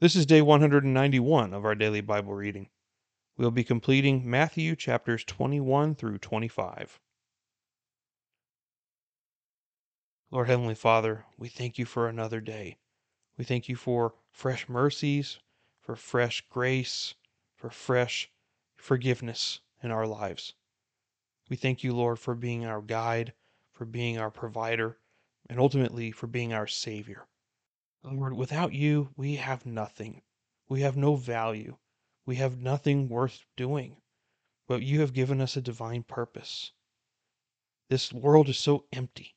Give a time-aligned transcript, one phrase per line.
[0.00, 2.70] This is day 191 of our daily Bible reading.
[3.36, 6.98] We'll be completing Matthew chapters 21 through 25.
[10.30, 12.78] Lord Heavenly Father, we thank you for another day.
[13.36, 15.38] We thank you for fresh mercies,
[15.82, 17.14] for fresh grace,
[17.54, 18.30] for fresh
[18.76, 20.54] forgiveness in our lives.
[21.50, 23.34] We thank you, Lord, for being our guide,
[23.74, 24.96] for being our provider,
[25.50, 27.26] and ultimately for being our Savior.
[28.02, 30.22] Lord, without you, we have nothing.
[30.68, 31.76] We have no value.
[32.24, 34.00] We have nothing worth doing.
[34.66, 36.72] But you have given us a divine purpose.
[37.88, 39.34] This world is so empty.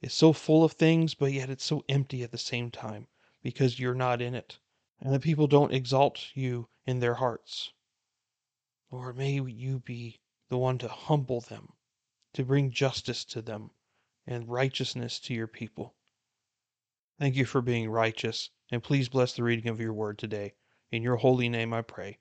[0.00, 3.08] It's so full of things, but yet it's so empty at the same time
[3.42, 4.58] because you're not in it.
[5.00, 7.72] And the people don't exalt you in their hearts.
[8.90, 11.72] Lord, may you be the one to humble them,
[12.34, 13.70] to bring justice to them,
[14.26, 15.94] and righteousness to your people.
[17.18, 20.54] Thank you for being righteous, and please bless the reading of your word today.
[20.90, 22.18] In your holy name I pray.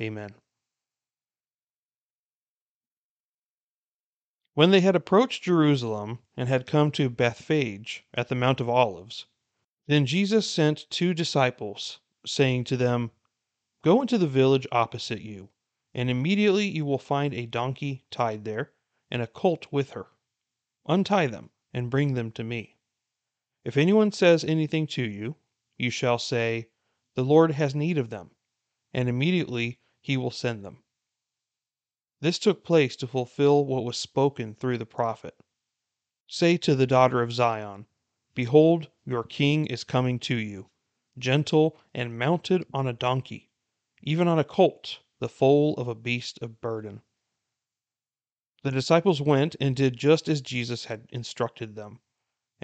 [0.00, 0.34] Amen.
[4.54, 9.26] When they had approached Jerusalem and had come to Bethphage at the Mount of Olives,
[9.86, 13.10] then Jesus sent two disciples, saying to them,
[13.82, 15.50] Go into the village opposite you,
[15.92, 18.72] and immediately you will find a donkey tied there,
[19.10, 20.06] and a colt with her.
[20.86, 22.73] Untie them, and bring them to me.
[23.64, 25.36] If anyone says anything to you,
[25.78, 26.68] you shall say,
[27.14, 28.32] The Lord has need of them,
[28.92, 30.84] and immediately he will send them.
[32.20, 35.34] This took place to fulfill what was spoken through the prophet.
[36.26, 37.86] Say to the daughter of Zion,
[38.34, 40.68] Behold, your king is coming to you,
[41.16, 43.50] gentle and mounted on a donkey,
[44.02, 47.00] even on a colt, the foal of a beast of burden.
[48.62, 52.00] The disciples went and did just as Jesus had instructed them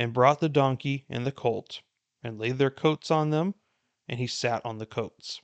[0.00, 1.82] and brought the donkey and the colt,
[2.22, 3.54] and laid their coats on them,
[4.08, 5.42] and he sat on the coats.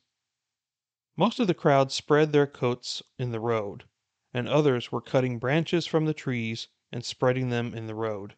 [1.15, 3.84] Most of the crowd spread their coats in the road,
[4.33, 8.34] and others were cutting branches from the trees and spreading them in the road.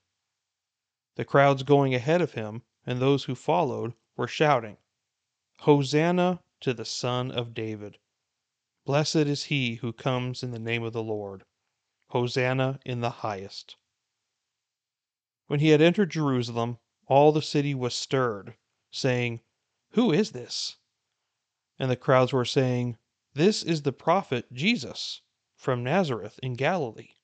[1.14, 4.78] The crowds going ahead of him, and those who followed, were shouting,
[5.60, 7.96] Hosanna to the Son of David!
[8.84, 11.44] Blessed is he who comes in the name of the Lord!
[12.08, 13.76] Hosanna in the highest!
[15.48, 18.54] When he had entered Jerusalem, all the city was stirred,
[18.90, 19.40] saying,
[19.92, 20.76] Who is this?
[21.78, 22.98] And the crowds were saying,
[23.32, 25.22] This is the prophet Jesus
[25.56, 27.14] from Nazareth in Galilee.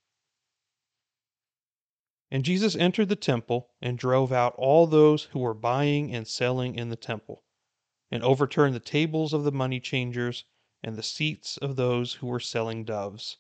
[2.31, 6.77] And Jesus entered the temple and drove out all those who were buying and selling
[6.77, 7.45] in the temple,
[8.11, 10.45] and overturned the tables of the money changers
[10.83, 13.37] and the seats of those who were selling doves.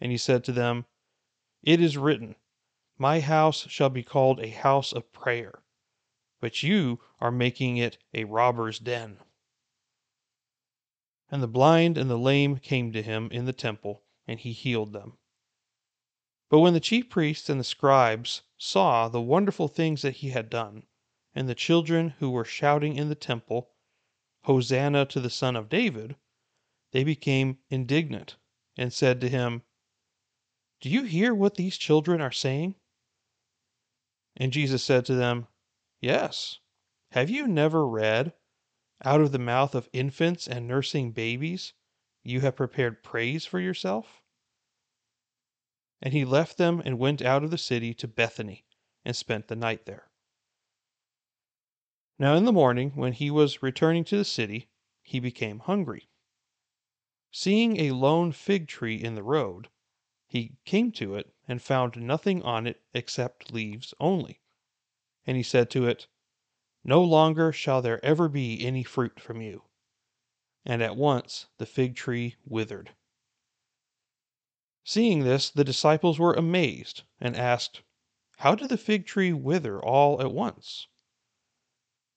[0.00, 0.86] And he said to them,
[1.64, 2.36] It is written,
[3.02, 5.64] my house shall be called a house of prayer,
[6.40, 9.18] but you are making it a robber's den.
[11.28, 14.92] And the blind and the lame came to him in the temple, and he healed
[14.92, 15.18] them.
[16.48, 20.48] But when the chief priests and the scribes saw the wonderful things that he had
[20.48, 20.86] done,
[21.34, 23.72] and the children who were shouting in the temple,
[24.44, 26.14] Hosanna to the Son of David,
[26.92, 28.36] they became indignant
[28.76, 29.64] and said to him,
[30.80, 32.76] Do you hear what these children are saying?
[34.36, 35.46] And Jesus said to them,
[36.00, 36.58] Yes.
[37.12, 38.32] Have you never read,
[39.04, 41.74] Out of the mouth of infants and nursing babies,
[42.22, 44.22] you have prepared praise for yourself?
[46.00, 48.64] And he left them and went out of the city to Bethany,
[49.04, 50.10] and spent the night there.
[52.18, 54.68] Now in the morning, when he was returning to the city,
[55.02, 56.08] he became hungry.
[57.30, 59.68] Seeing a lone fig tree in the road,
[60.26, 64.40] he came to it and found nothing on it except leaves only.
[65.26, 66.06] And he said to it,
[66.84, 69.64] No longer shall there ever be any fruit from you.
[70.64, 72.94] And at once the fig tree withered.
[74.84, 77.82] Seeing this, the disciples were amazed, and asked,
[78.38, 80.88] How did the fig tree wither all at once?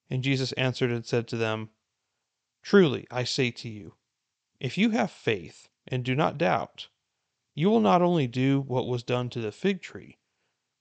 [0.10, 1.70] And Jesus answered and said to them,
[2.62, 3.96] Truly I say to you,
[4.60, 6.88] if you have faith, and do not doubt,
[7.56, 10.18] you will not only do what was done to the fig tree,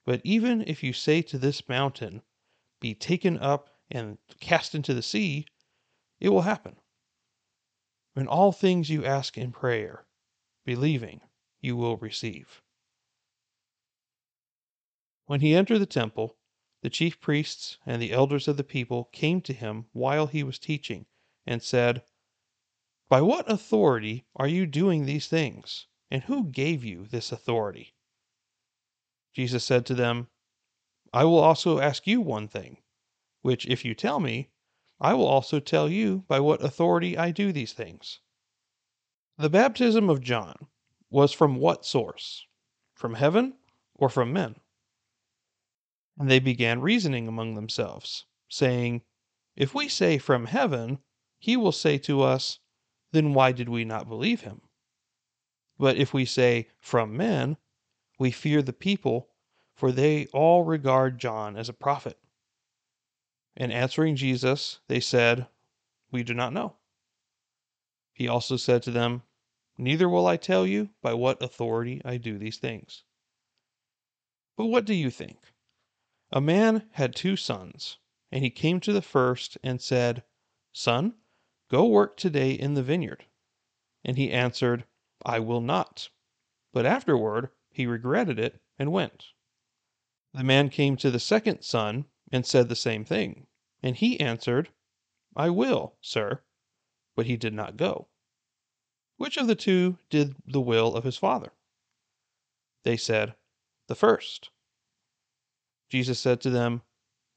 [0.05, 2.21] but even if you say to this mountain,
[2.81, 5.47] Be taken up and cast into the sea,
[6.19, 6.77] it will happen.
[8.17, 10.05] In all things you ask in prayer,
[10.65, 11.21] believing,
[11.61, 12.61] you will receive.
[15.27, 16.37] When he entered the temple,
[16.83, 20.59] the chief priests and the elders of the people came to him while he was
[20.59, 21.07] teaching,
[21.47, 22.05] and said,
[23.09, 25.87] By what authority are you doing these things?
[26.15, 27.97] And who gave you this authority?
[29.33, 30.29] Jesus said to them,
[31.13, 32.77] I will also ask you one thing,
[33.43, 34.51] which if you tell me,
[35.01, 38.21] I will also tell you by what authority I do these things.
[39.39, 40.69] The baptism of John
[41.11, 42.47] was from what source?
[42.95, 43.55] From heaven
[43.97, 44.61] or from men?
[46.17, 49.03] And they began reasoning among themselves, saying,
[49.57, 51.01] If we say from heaven,
[51.41, 52.61] he will say to us,
[53.11, 54.61] Then why did we not believe him?
[55.79, 57.57] But if we say from men,
[58.19, 59.31] we fear the people,
[59.75, 62.19] for they all regard John as a prophet.
[63.57, 65.49] And answering Jesus, they said,
[66.11, 66.77] We do not know.
[68.13, 69.23] He also said to them,
[69.77, 73.03] Neither will I tell you by what authority I do these things.
[74.57, 75.39] But what do you think?
[76.31, 77.99] A man had two sons,
[78.31, 80.23] and he came to the first and said,
[80.73, 81.15] Son,
[81.69, 83.25] go work today in the vineyard.
[84.05, 84.85] And he answered,
[85.25, 86.11] I will not.
[86.73, 89.27] But afterward he regretted it and went.
[90.33, 93.47] The man came to the second son and said the same thing.
[93.83, 94.71] And he answered,
[95.37, 96.43] I will, sir.
[97.17, 98.09] But he did not go.
[99.17, 101.53] Which of the two did the will of his father?
[102.83, 103.35] They said,
[103.87, 104.51] The first.
[105.89, 106.83] Jesus said to them,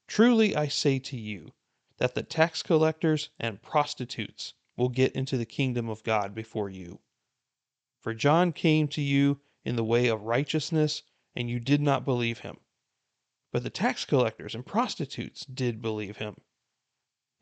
[0.07, 1.53] Truly I say to you,
[1.97, 6.99] that the tax collectors and prostitutes will get into the kingdom of God before you.
[8.07, 11.03] For John came to you in the way of righteousness,
[11.35, 12.55] and you did not believe him.
[13.51, 16.37] But the tax collectors and prostitutes did believe him.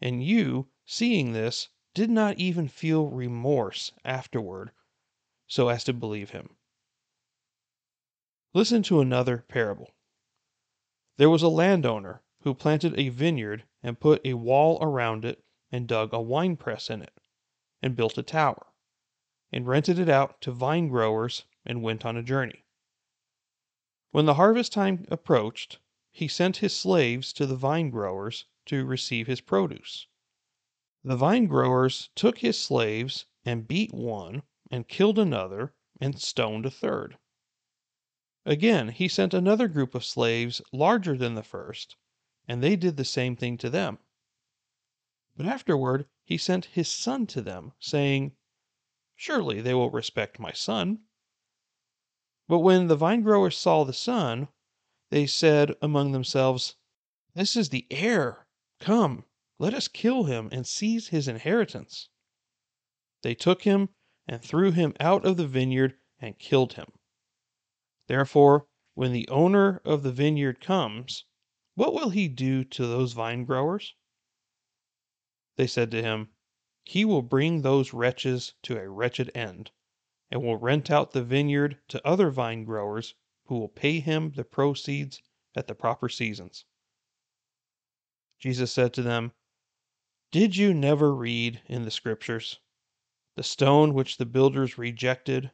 [0.02, 4.72] And you, seeing this, did not even feel remorse afterward
[5.46, 6.58] so as to believe him.
[8.56, 9.92] Listen to another parable.
[11.18, 15.88] There was a landowner who planted a vineyard and put a wall around it and
[15.88, 17.14] dug a winepress in it
[17.84, 18.66] and built a tower
[19.56, 22.66] and rented it out to vine growers and went on a journey.
[24.12, 25.80] When the harvest time approached,
[26.12, 30.08] he sent his slaves to the vine growers to receive his produce.
[31.06, 36.70] The vine growers took his slaves and beat one and killed another and stoned a
[36.70, 37.18] third.
[38.46, 41.96] Again, he sent another group of slaves larger than the first,
[42.46, 44.00] and they did the same thing to them.
[45.38, 48.36] But afterward he sent his son to them, saying,
[49.16, 51.06] Surely they will respect my son.
[52.48, 54.50] But when the vine growers saw the son,
[55.10, 56.76] they said among themselves,
[57.34, 58.48] This is the heir.
[58.80, 59.26] Come,
[59.58, 62.10] let us kill him and seize his inheritance.
[63.22, 63.90] They took him
[64.28, 66.92] and threw him out of the vineyard and killed him.
[68.08, 71.26] Therefore, when the owner of the vineyard comes,
[71.76, 73.96] what will he do to those vine growers?
[75.56, 76.35] They said to him,
[76.88, 79.72] he will bring those wretches to a wretched end,
[80.30, 83.16] and will rent out the vineyard to other vine growers
[83.46, 85.20] who will pay him the proceeds
[85.56, 86.64] at the proper seasons.
[88.38, 89.34] Jesus said to them,
[90.30, 92.60] Did you never read in the Scriptures,
[93.34, 95.50] The stone which the builders rejected,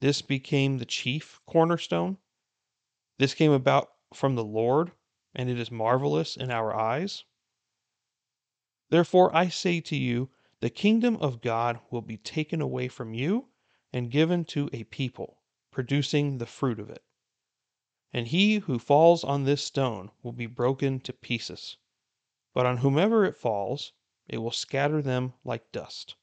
[0.00, 2.18] this became the chief cornerstone?
[3.18, 4.92] This came about from the Lord,
[5.34, 7.24] and it is marvelous in our eyes.
[8.90, 10.28] Therefore I say to you,
[10.64, 13.48] the kingdom of God will be taken away from you
[13.92, 17.04] and given to a people, producing the fruit of it.
[18.14, 21.76] And he who falls on this stone will be broken to pieces,
[22.54, 23.92] but on whomever it falls,
[24.26, 26.16] it will scatter them like dust.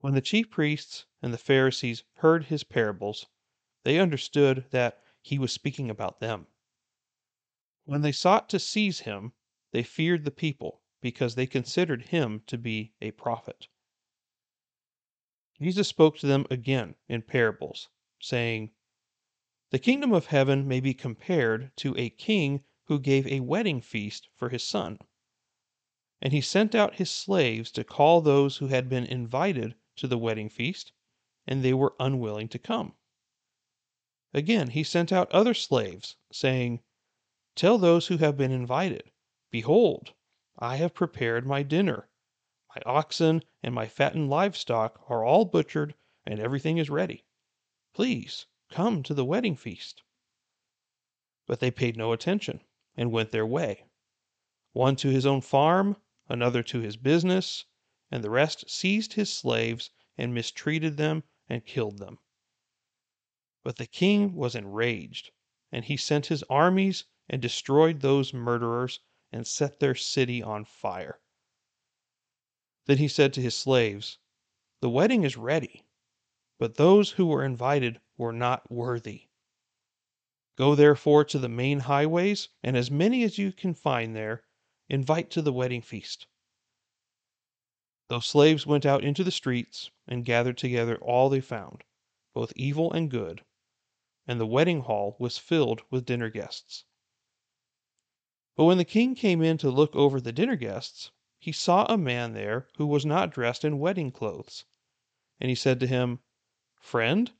[0.00, 3.26] When the chief priests and the Pharisees heard his parables,
[3.84, 6.48] they understood that he was speaking about them.
[7.84, 9.32] When they sought to seize him,
[9.70, 13.68] they feared the people because they considered him to be a prophet.
[15.60, 18.70] Jesus spoke to them again in parables, saying,
[19.68, 24.28] The kingdom of heaven may be compared to a king who gave a wedding feast
[24.34, 24.98] for his son.
[26.22, 30.16] And he sent out his slaves to call those who had been invited to the
[30.16, 30.92] wedding feast,
[31.46, 32.94] and they were unwilling to come.
[34.32, 36.80] Again, he sent out other slaves, saying,
[37.54, 39.10] Tell those who have been invited,
[39.50, 40.14] Behold,
[40.60, 42.08] I have prepared my dinner.
[42.76, 47.24] My oxen and my fattened livestock are all butchered, and everything is ready.
[47.92, 50.04] Please come to the wedding feast.
[51.48, 52.62] But they paid no attention,
[52.96, 53.86] and went their way,
[54.70, 55.96] one to his own farm,
[56.28, 57.64] another to his business,
[58.12, 62.20] and the rest seized his slaves and mistreated them and killed them.
[63.64, 65.32] But the king was enraged,
[65.72, 69.00] and he sent his armies and destroyed those murderers
[69.34, 71.18] and set their city on fire.
[72.86, 74.18] Then he said to his slaves,
[74.80, 75.82] The wedding is ready,
[76.56, 79.26] but those who were invited were not worthy.
[80.54, 84.44] Go therefore to the main highways, and as many as you can find there,
[84.88, 86.28] invite to the wedding feast.
[88.06, 91.82] Those slaves went out into the streets and gathered together all they found,
[92.34, 93.44] both evil and good,
[94.28, 96.84] and the wedding hall was filled with dinner guests.
[98.56, 101.98] But when the king came in to look over the dinner guests, he saw a
[101.98, 104.64] man there who was not dressed in wedding clothes.
[105.40, 106.20] And he said to him,
[106.80, 107.32] Friend,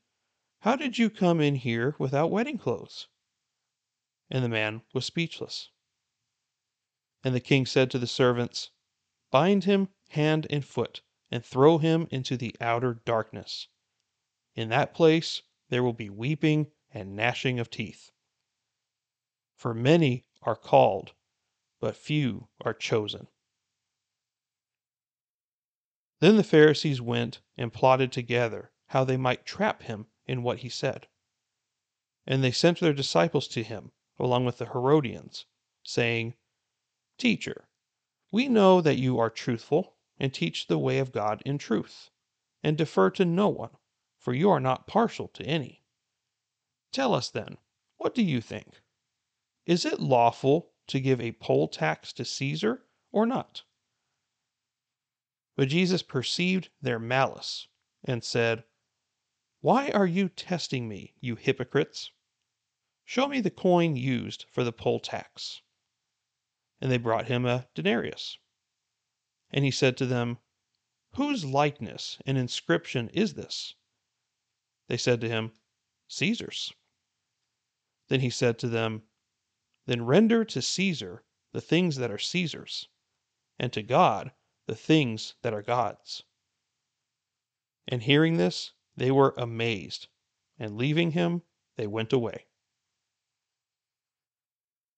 [0.59, 3.07] how did you come in here without wedding clothes?
[4.29, 5.69] And the man was speechless.
[7.23, 8.71] And the king said to the servants,
[9.31, 13.67] Bind him hand and foot, and throw him into the outer darkness.
[14.53, 18.11] In that place there will be weeping and gnashing of teeth.
[19.55, 21.13] For many are called,
[21.79, 23.27] but few are chosen.
[26.19, 30.69] Then the Pharisees went and plotted together how they might trap him in what he
[30.69, 31.07] said.
[32.25, 35.45] And they sent their disciples to him, along with the Herodians,
[35.83, 36.35] saying,
[37.17, 37.67] Teacher,
[38.31, 42.09] we know that you are truthful and teach the way of God in truth,
[42.63, 43.77] and defer to no one,
[44.17, 45.83] for you are not partial to any.
[46.91, 47.57] Tell us then,
[47.97, 48.81] what do you think?
[49.65, 53.63] Is it lawful to give a poll tax to Caesar or not?
[55.55, 57.67] But Jesus perceived their malice
[58.03, 58.65] and said,
[59.61, 62.11] Why are you testing me, you hypocrites?
[63.05, 65.61] Show me the coin used for the poll tax.
[66.81, 68.37] And they brought him a denarius.
[69.51, 70.39] And he said to them,
[71.15, 73.75] Whose likeness and inscription is this?
[74.87, 75.53] They said to him,
[76.07, 76.73] Caesar's.
[78.09, 79.03] Then he said to them,
[79.85, 82.89] Then render to Caesar the things that are Caesar's,
[83.59, 84.31] and to God
[84.65, 86.23] the things that are God's.
[87.87, 90.07] And hearing this, they were amazed,
[90.57, 91.43] and leaving him,
[91.75, 92.47] they went away.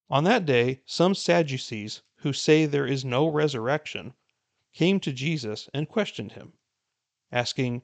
[0.09, 4.13] On that day, some Sadducees, who say there is no resurrection,
[4.71, 6.53] came to Jesus and questioned him,
[7.29, 7.81] asking,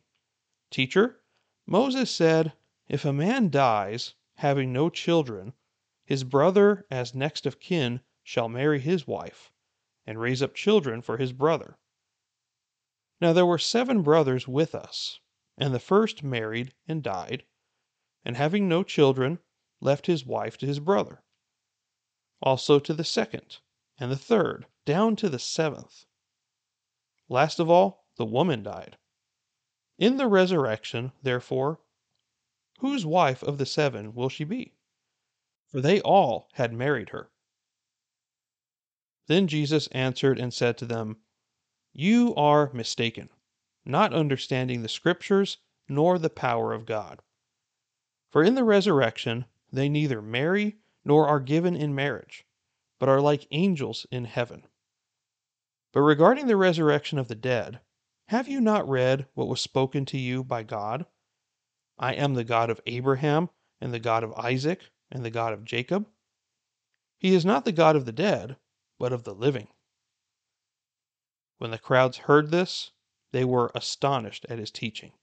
[0.72, 1.22] Teacher,
[1.66, 2.54] Moses said,
[2.88, 5.54] If a man dies, having no children,
[6.06, 9.52] his brother as next of kin shall marry his wife,
[10.06, 11.78] and raise up children for his brother.
[13.22, 15.20] Now there were seven brothers with us,
[15.58, 17.46] and the first married and died,
[18.26, 19.40] and having no children,
[19.80, 21.24] left his wife to his brother.
[22.42, 23.60] Also to the second,
[23.98, 26.06] and the third, down to the seventh.
[27.30, 28.98] Last of all, the woman died.
[29.98, 31.80] In the resurrection, therefore,
[32.80, 34.74] Whose wife of the seven will she be?
[35.74, 37.32] For they all had married her.
[39.26, 41.18] Then Jesus answered and said to them,
[41.92, 43.30] You are mistaken,
[43.84, 45.58] not understanding the Scriptures
[45.90, 47.24] nor the power of God.
[48.30, 52.46] For in the resurrection they neither marry nor are given in marriage,
[53.00, 54.68] but are like angels in heaven.
[55.92, 57.82] But regarding the resurrection of the dead,
[58.28, 61.08] have you not read what was spoken to you by God?
[61.98, 63.50] I am the God of Abraham,
[63.82, 66.08] and the God of Isaac, and the God of Jacob.
[67.20, 68.58] He is not the God of the dead,
[69.00, 69.70] but of the living.
[71.60, 72.92] When the crowds heard this,
[73.32, 75.14] they were astonished at his teaching.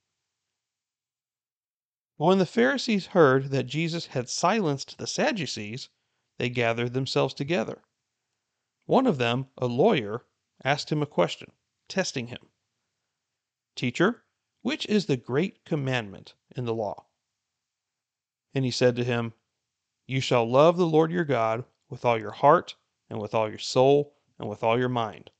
[2.18, 5.88] But when the Pharisees heard that Jesus had silenced the Sadducees,
[6.38, 7.82] they gathered themselves together.
[8.86, 10.24] One of them, a lawyer,
[10.64, 11.52] asked him a question,
[11.88, 12.48] testing him
[13.74, 14.24] Teacher,
[14.62, 17.06] which is the great commandment in the law?
[18.54, 19.32] And he said to him,
[20.10, 22.74] You shall love the Lord your God with all your heart,
[23.08, 25.30] and with all your soul, and with all your mind.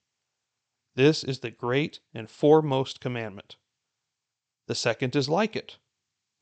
[0.94, 3.56] This is the great and foremost commandment.
[4.68, 5.78] The second is like it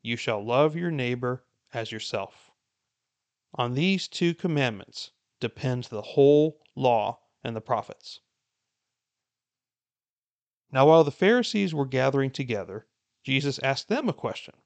[0.02, 2.50] You shall love your neighbor as yourself.
[3.54, 8.20] On these two commandments depends the whole law and the prophets.
[10.70, 12.88] Now, while the Pharisees were gathering together,
[13.24, 14.56] Jesus asked them a question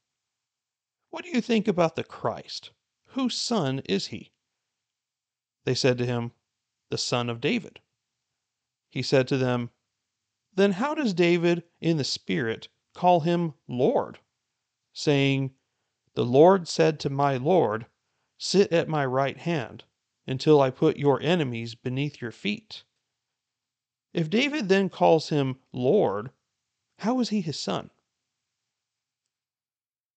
[1.10, 2.72] What do you think about the Christ?
[3.12, 4.32] Whose son is he?
[5.64, 6.32] They said to him,
[6.88, 7.80] The son of David.
[8.88, 9.70] He said to them,
[10.54, 14.20] Then how does David in the Spirit call him Lord,
[14.94, 15.54] saying,
[16.14, 17.84] The Lord said to my Lord,
[18.38, 19.84] Sit at my right hand
[20.26, 22.82] until I put your enemies beneath your feet?
[24.14, 26.30] If David then calls him Lord,
[27.00, 27.90] how is he his son?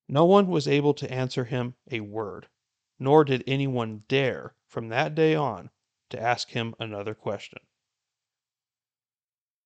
[0.08, 2.48] No one was able to answer him a word,
[3.00, 5.70] nor did anyone dare from that day on
[6.10, 7.60] to ask him another question.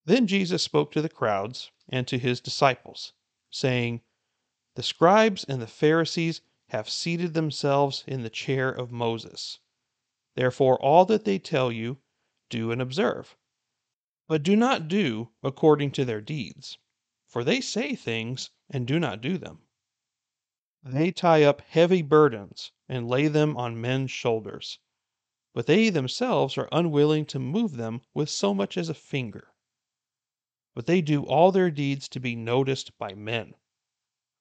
[0.06, 3.14] Then Jesus spoke to the crowds and to his disciples,
[3.50, 4.02] saying,
[4.76, 9.60] The scribes and the Pharisees have seated themselves in the chair of Moses.
[10.36, 11.98] Therefore, all that they tell you,
[12.50, 13.36] do and observe.
[14.28, 16.78] But do not do according to their deeds,
[17.26, 19.64] for they say things and do not do them.
[20.86, 24.80] They tie up heavy burdens and lay them on men's shoulders,
[25.54, 29.54] but they themselves are unwilling to move them with so much as a finger.
[30.74, 33.56] But they do all their deeds to be noticed by men,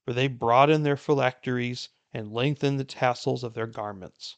[0.05, 4.37] for they broaden their phylacteries and lengthen the tassels of their garments.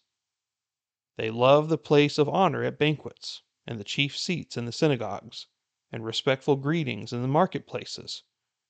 [1.16, 5.49] They love the place of honor at banquets, and the chief seats in the synagogues,
[5.92, 8.23] and respectful greetings in the marketplaces,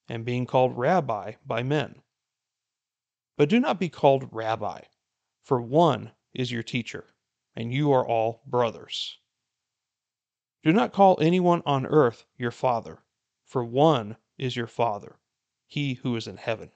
[0.09, 2.01] and being called Rabbi by men.
[3.41, 4.81] But do not be called Rabbi,
[5.41, 7.15] for one is your teacher,
[7.55, 9.17] and you are all brothers.
[10.61, 13.03] Do not call anyone on earth your father,
[13.43, 15.17] for one is your Father,
[15.65, 16.71] he who is in heaven.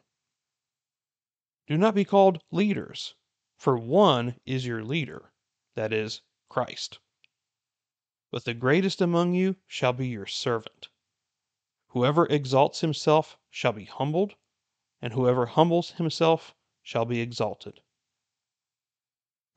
[1.68, 3.14] Do not be called leaders,
[3.56, 5.34] for one is your leader,
[5.76, 6.98] that is, Christ.
[8.32, 10.90] But the greatest among you shall be your servant.
[11.90, 14.34] Whoever exalts himself shall be humbled,
[15.00, 16.55] and whoever humbles himself
[16.86, 17.82] shall be exalted.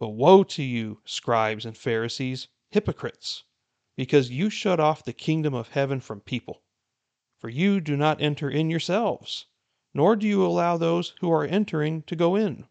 [0.00, 3.44] But woe to you, scribes and Pharisees, hypocrites,
[3.96, 6.62] because you shut off the kingdom of heaven from people.
[7.38, 9.44] For you do not enter in yourselves,
[9.92, 12.66] nor do you allow those who are entering to go in.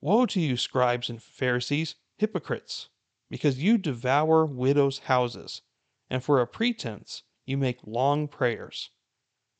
[0.00, 2.88] Woe to you, scribes and Pharisees, hypocrites,
[3.28, 5.60] because you devour widows' houses,
[6.08, 8.90] and for a pretense you make long prayers.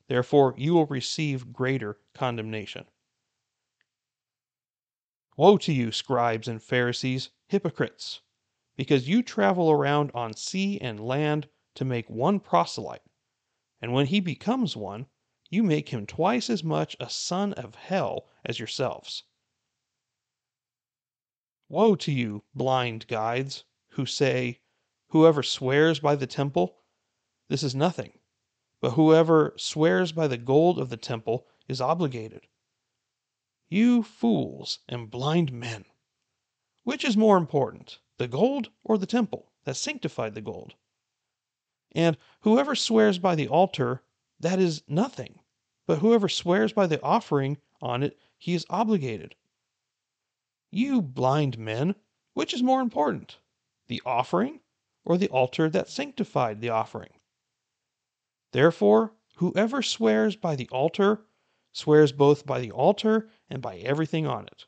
[0.09, 2.87] Therefore you will receive greater condemnation.
[5.37, 8.23] Woe to you, scribes and Pharisees, hypocrites,
[8.77, 13.03] because you travel around on sea and land to make one proselyte,
[13.83, 15.07] and when he becomes one,
[15.51, 19.25] you make him twice as much a son of hell as yourselves.
[21.69, 24.61] Woe to you, blind guides, who say,
[25.09, 26.79] Whoever swears by the temple,
[27.49, 28.19] this is nothing,
[28.81, 32.47] but whoever swears by the gold of the temple is obligated.
[33.69, 35.87] You fools and blind men!
[36.85, 40.75] Which is more important, the gold or the temple that sanctified the gold?
[41.93, 44.03] And whoever swears by the altar,
[44.39, 45.41] that is nothing,
[45.87, 49.35] but whoever swears by the offering on it, he is obligated.
[50.71, 51.95] You blind men,
[52.35, 53.39] which is more important,
[53.87, 54.61] the offering
[55.05, 57.16] or the altar that sanctified the offering?
[58.53, 61.27] Therefore, whoever swears by the altar
[61.73, 64.67] swears both by the altar and by everything on it.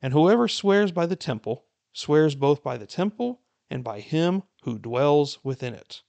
[0.00, 4.78] And whoever swears by the temple swears both by the temple and by him who
[4.78, 6.02] dwells within it.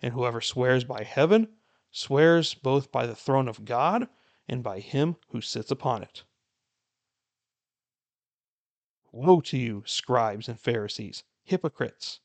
[0.00, 1.56] And whoever swears by heaven
[1.90, 4.08] swears both by the throne of God
[4.46, 6.24] and by him who sits upon it.
[9.10, 12.20] Woe to you, scribes and Pharisees, hypocrites!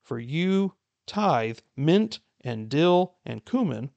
[0.00, 0.74] For you
[1.06, 3.90] tithe mint and dill and cumin,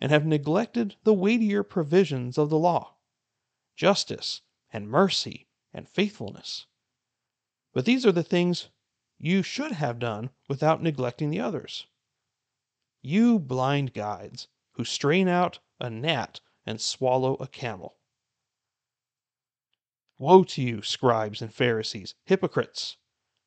[0.00, 2.96] and have neglected the weightier provisions of the law
[3.74, 6.66] justice and mercy and faithfulness.
[7.72, 8.68] But these are the things
[9.18, 11.86] you should have done without neglecting the others.
[13.00, 17.96] You blind guides who strain out a gnat and swallow a camel.
[20.18, 22.96] Woe to you, scribes and Pharisees, hypocrites!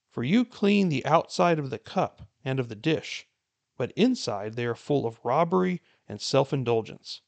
[0.09, 3.27] For you clean the outside of the cup and of the dish,
[3.75, 7.21] but inside they are full of robbery and self indulgence.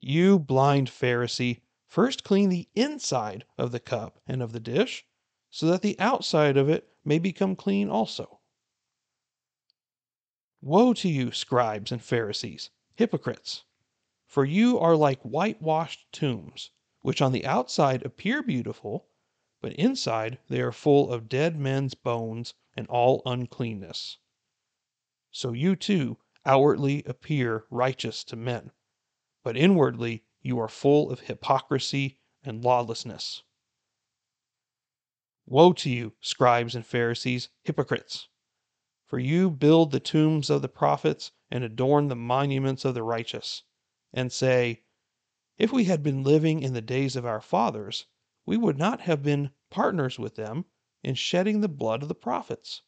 [0.00, 5.04] You blind Pharisee, first clean the inside of the cup and of the dish,
[5.50, 8.40] so that the outside of it may become clean also.
[10.62, 13.64] Woe to you, scribes and Pharisees, hypocrites!
[14.24, 16.70] For you are like whitewashed tombs
[17.06, 19.06] which on the outside appear beautiful,
[19.60, 24.18] but inside they are full of dead men's bones and all uncleanness.
[25.30, 28.70] So you too outwardly appear righteous to men,
[29.42, 33.42] but inwardly you are full of hypocrisy and lawlessness.
[35.46, 38.28] Woe to you, scribes and Pharisees, hypocrites!
[39.06, 43.62] For you build the tombs of the prophets and adorn the monuments of the righteous,
[44.12, 44.82] and say,
[45.58, 48.06] if we had been living in the days of our fathers,
[48.44, 50.66] we would not have been partners with them
[51.02, 52.82] in shedding the blood of the prophets.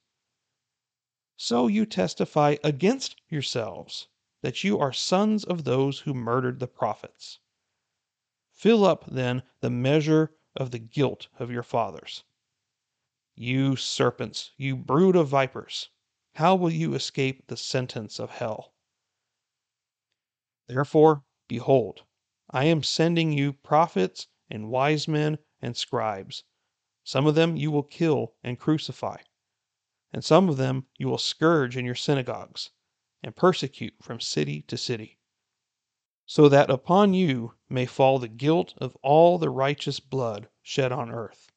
[1.37, 4.09] So you testify against yourselves
[4.43, 7.39] that you are sons of those who murdered the prophets.
[8.53, 12.25] Fill up, then, the measure of the guilt of your fathers.
[13.37, 15.91] You serpents, you brood of vipers,
[16.35, 18.75] how will you escape the sentence of hell?
[20.67, 22.03] Therefore, behold,
[22.51, 26.45] I am sending you prophets and wise men and scribes.
[27.09, 29.23] Some of them you will kill and crucify,
[30.13, 32.69] and some of them you will scourge in your synagogues,
[33.23, 35.19] and persecute from city to city,
[36.27, 41.11] so that upon you may fall the guilt of all the righteous blood shed on
[41.11, 41.51] earth,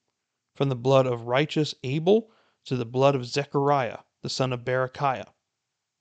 [0.55, 2.31] from the blood of righteous Abel
[2.63, 5.33] to the blood of Zechariah the son of Berechiah,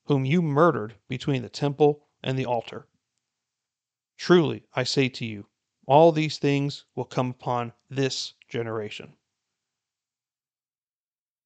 [0.05, 2.87] whom you murdered between the temple and the altar.
[4.17, 5.49] Truly, I say to you,
[5.87, 9.17] all these things will come upon this generation.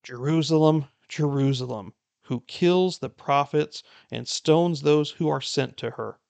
[0.05, 6.21] Jerusalem, Jerusalem, who kills the prophets and stones those who are sent to her.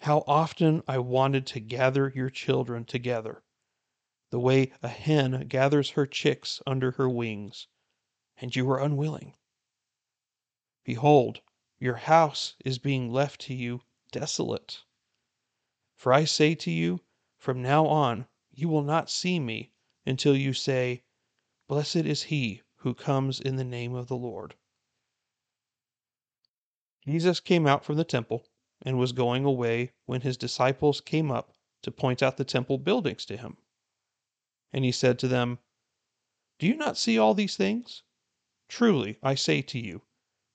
[0.00, 3.44] How often I wanted to gather your children together,
[4.30, 7.68] the way a hen gathers her chicks under her wings,
[8.36, 9.36] and you were unwilling.
[10.82, 11.42] Behold,
[11.78, 14.82] your house is being left to you desolate.
[15.94, 17.02] For I say to you,
[17.38, 19.70] from now on you will not see me
[20.04, 21.03] until you say,
[21.66, 24.54] Blessed is he who comes in the name of the Lord.
[27.06, 28.46] Jesus came out from the temple
[28.82, 33.24] and was going away when his disciples came up to point out the temple buildings
[33.26, 33.56] to him.
[34.72, 35.58] And he said to them,
[36.58, 38.02] Do you not see all these things?
[38.68, 40.02] Truly, I say to you,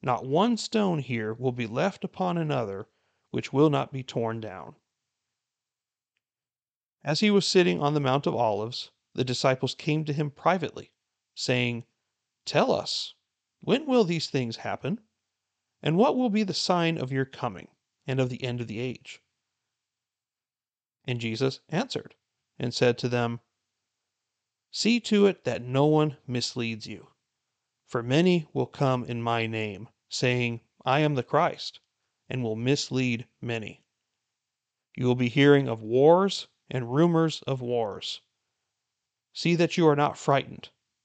[0.04, 2.88] not one stone here will be left upon another
[3.32, 4.76] which will not be torn down.
[7.04, 10.92] As he was sitting on the Mount of Olives, the disciples came to him privately,
[11.40, 11.86] saying,
[12.44, 13.14] Tell us,
[13.62, 15.00] when will these things happen?
[15.82, 17.70] And what will be the sign of your coming
[18.06, 19.22] and of the end of the age?
[21.06, 22.16] And Jesus answered
[22.58, 23.40] and said to them,
[24.72, 27.08] See to it that no one misleads you.
[27.88, 31.80] For many will come in my name, saying, I am the Christ,
[32.28, 33.86] and will mislead many.
[34.94, 38.20] You will be hearing of wars and rumors of wars.
[39.32, 40.70] See that you are not frightened,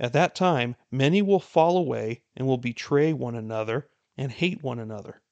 [0.00, 4.78] At that time, many will fall away and will betray one another and hate one
[4.78, 5.22] another.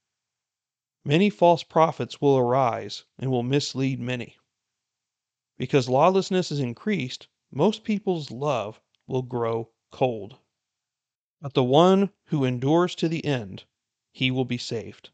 [1.04, 4.36] Many false prophets will arise and will mislead many.
[5.56, 10.36] Because lawlessness is increased, most people's love will grow cold.
[11.40, 13.66] But the one who endures to the end,
[14.10, 15.10] he will be saved.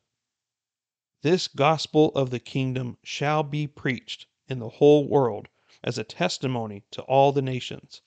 [1.21, 5.49] This gospel of the kingdom shall be preached in the whole world
[5.85, 8.01] as a testimony to all the nations,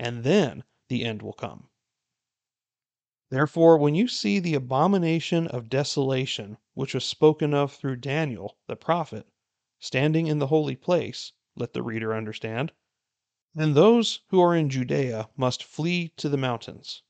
[0.00, 1.68] and then the end will come.
[3.28, 8.76] Therefore, when you see the abomination of desolation, which was spoken of through Daniel the
[8.76, 9.28] prophet,
[9.78, 12.72] standing in the holy place, let the reader understand,
[13.54, 17.02] then those who are in Judea must flee to the mountains.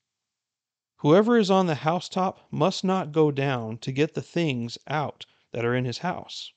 [0.96, 5.64] Whoever is on the housetop must not go down to get the things out that
[5.64, 6.52] are in his house.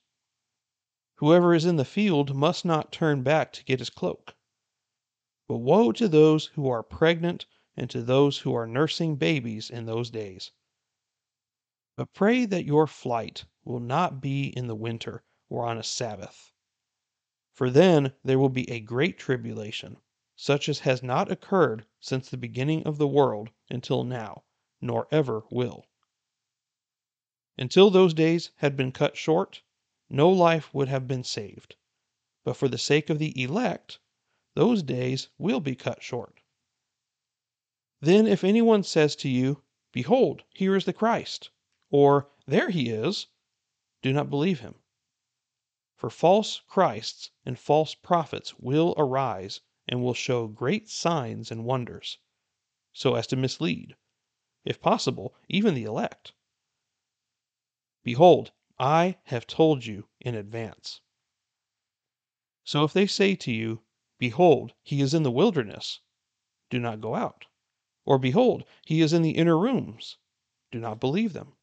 [1.16, 4.34] Whoever is in the field must not turn back to get his cloak.
[5.46, 7.44] But woe to those who are pregnant
[7.76, 10.52] and to those who are nursing babies in those days.
[11.96, 16.50] But pray that your flight will not be in the winter or on a Sabbath.
[17.52, 19.98] For then there will be a great tribulation,
[20.34, 24.44] such as has not occurred since the beginning of the world until now,
[24.80, 25.84] nor ever will.
[27.58, 29.62] Until those days had been cut short,
[30.08, 31.76] no life would have been saved.
[32.44, 33.98] But for the sake of the elect,
[34.54, 36.40] those days will be cut short.
[38.00, 39.62] Then if anyone says to you,
[39.92, 41.50] Behold, here is the Christ,
[41.90, 43.28] or There he is,
[44.02, 44.74] do not believe him.
[45.96, 52.18] For false Christs and false prophets will arise and will show great signs and wonders,
[52.92, 53.96] so as to mislead,
[54.64, 56.32] if possible, even the elect.
[58.02, 61.00] Behold, I have told you in advance.
[62.64, 63.83] So if they say to you,
[64.18, 65.98] Behold, he is in the wilderness,
[66.70, 67.46] do not go out.
[68.04, 70.18] Or, Behold, he is in the inner rooms,
[70.70, 71.56] do not believe them.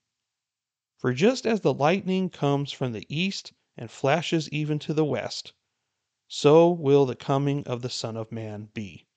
[0.98, 5.54] For just as the lightning comes from the east and flashes even to the west,
[6.28, 9.08] so will the coming of the Son of Man be.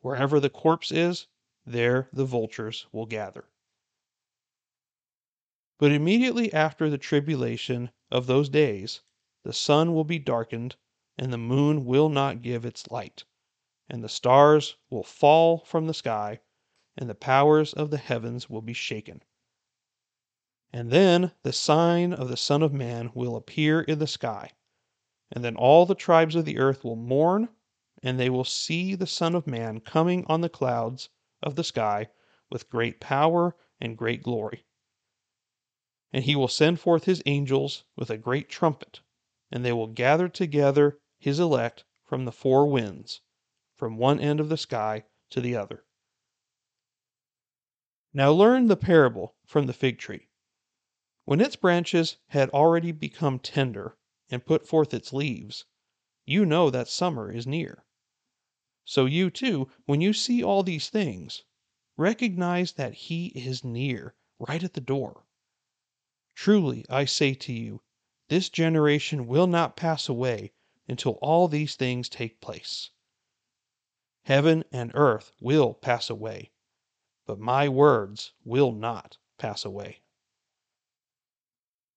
[0.00, 1.28] Wherever the corpse is,
[1.64, 3.48] there the vultures will gather.
[5.78, 9.02] But immediately after the tribulation of those days,
[9.44, 10.74] the sun will be darkened,
[11.18, 13.24] and the moon will not give its light,
[13.90, 16.38] and the stars will fall from the sky,
[16.96, 19.22] and the powers of the heavens will be shaken.
[20.72, 24.52] And then the sign of the Son of Man will appear in the sky,
[25.32, 27.48] and then all the tribes of the earth will mourn,
[28.02, 31.08] and they will see the Son of Man coming on the clouds
[31.42, 32.08] of the sky
[32.50, 34.64] with great power and great glory.
[36.12, 39.00] And he will send forth his angels with a great trumpet,
[39.50, 43.20] and they will gather together his elect from the four winds,
[43.74, 45.84] from one end of the sky to the other.
[48.12, 50.28] Now learn the parable from the fig tree.
[51.24, 53.98] When its branches had already become tender
[54.30, 55.64] and put forth its leaves,
[56.24, 57.84] you know that summer is near.
[58.84, 61.42] So you too, when you see all these things,
[61.96, 65.26] recognize that he is near, right at the door.
[66.34, 67.82] Truly, I say to you,
[68.28, 70.52] this generation will not pass away
[70.88, 72.90] until all these things take place.
[74.24, 76.50] Heaven and earth will pass away,
[77.26, 80.00] but my words will not pass away.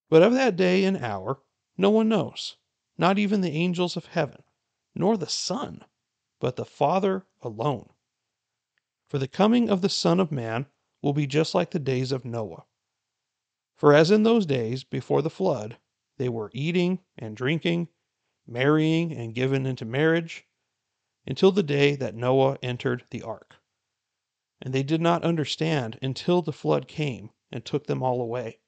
[0.10, 1.41] But of that day and hour
[1.77, 2.58] no one knows,
[2.97, 4.43] not even the angels of heaven,
[4.93, 5.86] nor the Son,
[6.39, 7.89] but the Father alone.
[9.08, 10.67] For the coming of the Son of Man
[11.01, 12.65] will be just like the days of Noah.
[13.75, 15.77] For as in those days before the flood,
[16.17, 17.88] they were eating and drinking,
[18.47, 20.45] marrying and given into marriage,
[21.27, 23.56] until the day that Noah entered the ark.
[24.62, 28.60] And they did not understand until the flood came and took them all away.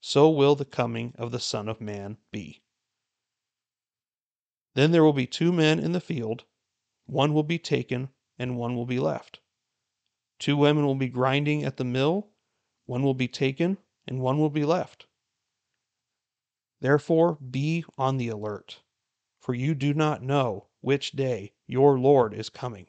[0.00, 2.62] So will the coming of the Son of Man be.
[4.74, 6.44] Then there will be two men in the field,
[7.06, 8.08] one will be taken
[8.38, 9.40] and one will be left.
[10.38, 12.30] Two women will be grinding at the mill,
[12.86, 15.06] one will be taken and one will be left.
[16.82, 18.82] Therefore be on the alert,
[19.38, 22.88] for you do not know which day your Lord is coming.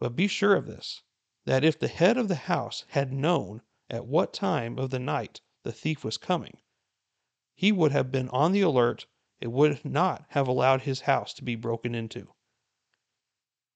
[0.00, 1.02] But be sure of this,
[1.44, 5.42] that if the head of the house had known at what time of the night
[5.62, 6.58] the thief was coming,
[7.54, 9.06] he would have been on the alert
[9.40, 12.34] and would not have allowed his house to be broken into.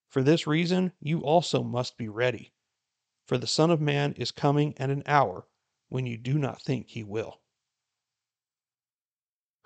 [0.09, 2.53] For this reason, you also must be ready,
[3.25, 5.47] for the Son of Man is coming at an hour
[5.89, 7.40] when you do not think he will.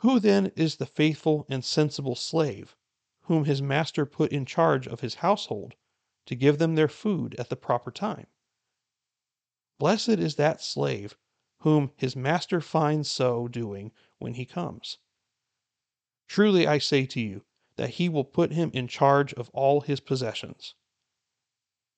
[0.05, 2.77] Who then is the faithful and sensible slave,
[3.23, 5.77] whom his master put in charge of his household
[6.27, 8.27] to give them their food at the proper time?
[9.79, 11.17] Blessed is that slave
[11.61, 14.99] whom his master finds so doing when he comes.
[16.29, 20.01] Truly I say to you, that he will put him in charge of all his
[20.01, 20.75] possessions.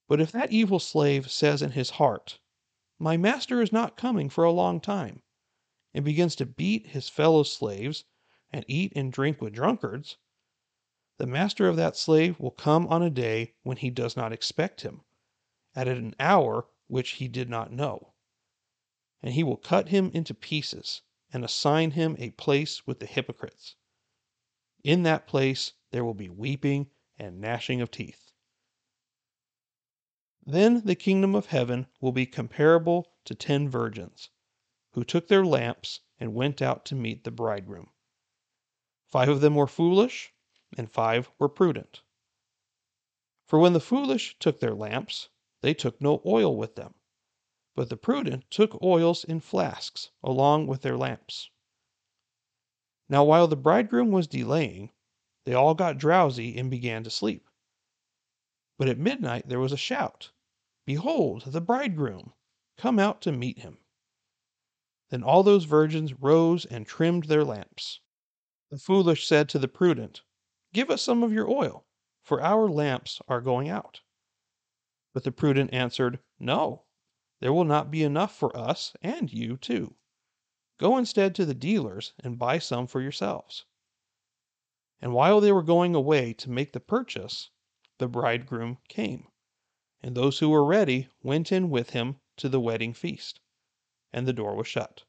[0.07, 2.39] But if that evil slave says in his heart,
[3.01, 5.25] My master is not coming for a long time,
[5.97, 8.05] and begins to beat his fellow slaves
[8.51, 10.19] and eat and drink with drunkards,
[11.17, 14.83] the master of that slave will come on a day when he does not expect
[14.83, 15.01] him,
[15.75, 18.13] at an hour which he did not know.
[19.23, 21.01] And he will cut him into pieces
[21.33, 23.75] and assign him a place with the hypocrites.
[24.85, 28.33] In that place there will be weeping and gnashing of teeth.
[30.45, 34.29] Then the kingdom of heaven will be comparable to ten virgins
[34.97, 37.91] who took their lamps and went out to meet the bridegroom.
[39.05, 40.33] Five of them were foolish,
[40.79, 42.01] and five were prudent.
[43.45, 45.29] For when the foolish took their lamps,
[45.61, 46.95] they took no oil with them,
[47.75, 51.51] but the prudent took oils in flasks along with their lamps.
[53.07, 54.93] Now while the bridegroom was delaying,
[55.45, 57.51] they all got drowsy and began to sleep.
[58.79, 60.33] But at midnight there was a shout
[60.87, 62.33] Behold, the bridegroom!
[62.79, 63.77] Come out to meet him.
[65.11, 68.01] Then all those virgins rose and trimmed their lamps.
[68.71, 70.23] The foolish said to the prudent,
[70.73, 71.87] Give us some of your oil,
[72.23, 74.01] for our lamps are going out.
[75.13, 76.87] But the prudent answered, No,
[77.39, 79.95] there will not be enough for us and you too.
[80.79, 83.65] Go instead to the dealers and buy some for yourselves.
[85.01, 87.51] And while they were going away to make the purchase,
[87.99, 89.29] the bridegroom came,
[90.03, 93.39] and those who were ready went in with him to the wedding feast
[94.17, 95.05] and the door was shut.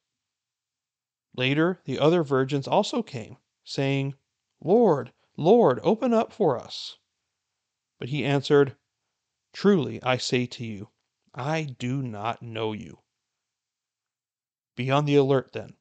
[1.33, 4.15] Later, the other virgins also came, saying,
[4.59, 6.97] Lord, Lord, open up for us.
[7.99, 8.75] But he answered,
[9.53, 10.89] Truly I say to you,
[11.33, 12.99] I do not know you.
[14.75, 15.77] Be on the alert then,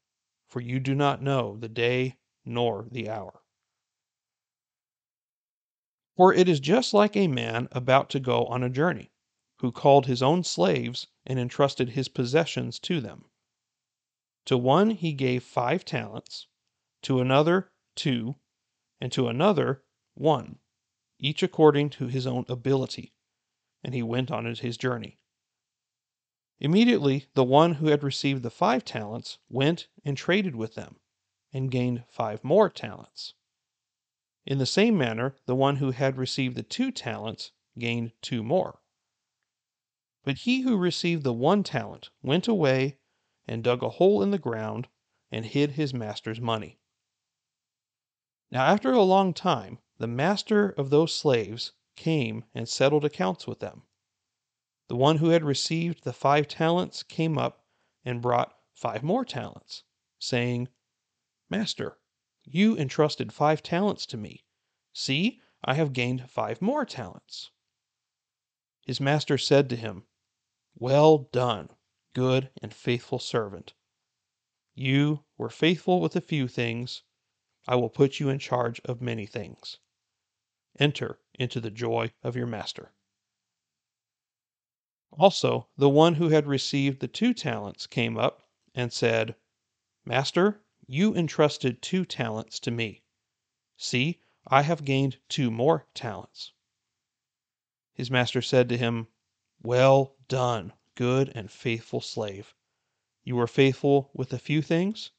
[0.47, 3.43] for you do not know the day nor the hour.
[6.17, 9.11] For it is just like a man about to go on a journey
[9.59, 13.25] who called his own slaves and entrusted his possessions to them.
[14.47, 16.47] To one he gave five talents,
[17.03, 18.37] to another two,
[19.01, 19.83] and to another
[20.15, 20.59] one,
[21.19, 23.15] each according to his own ability,
[23.83, 25.19] and he went on his journey.
[26.59, 30.97] Immediately, the one who had received the five talents went and traded with them,
[31.53, 33.35] and gained five more talents.
[34.45, 38.81] In the same manner, the one who had received the two talents gained two more.
[40.27, 42.99] But he who received the one talent went away
[43.47, 44.89] and dug a hole in the ground
[45.31, 46.81] and hid his master's money.
[48.51, 53.61] Now, after a long time, the master of those slaves came and settled accounts with
[53.61, 53.85] them.
[54.89, 57.65] The one who had received the five talents came up
[58.05, 59.85] and brought five more talents,
[60.19, 60.67] saying,
[61.49, 61.99] Master,
[62.43, 64.45] you entrusted five talents to me.
[64.93, 67.53] See, I have gained five more talents.
[68.83, 70.05] His master said to him,
[70.79, 71.71] Well done,
[72.13, 73.73] good and faithful servant.
[74.75, 77.03] You were faithful with a few things.
[77.67, 79.79] I will put you in charge of many things.
[80.79, 82.93] Enter into the joy of your master.
[85.13, 89.35] Also, the one who had received the two talents came up and said,
[90.05, 93.03] Master, you entrusted two talents to me.
[93.79, 96.53] See, I have gained two more talents.
[97.95, 99.09] His master said to him,
[99.63, 102.55] Well done, good and faithful slave.
[103.25, 105.11] You were faithful with a few things.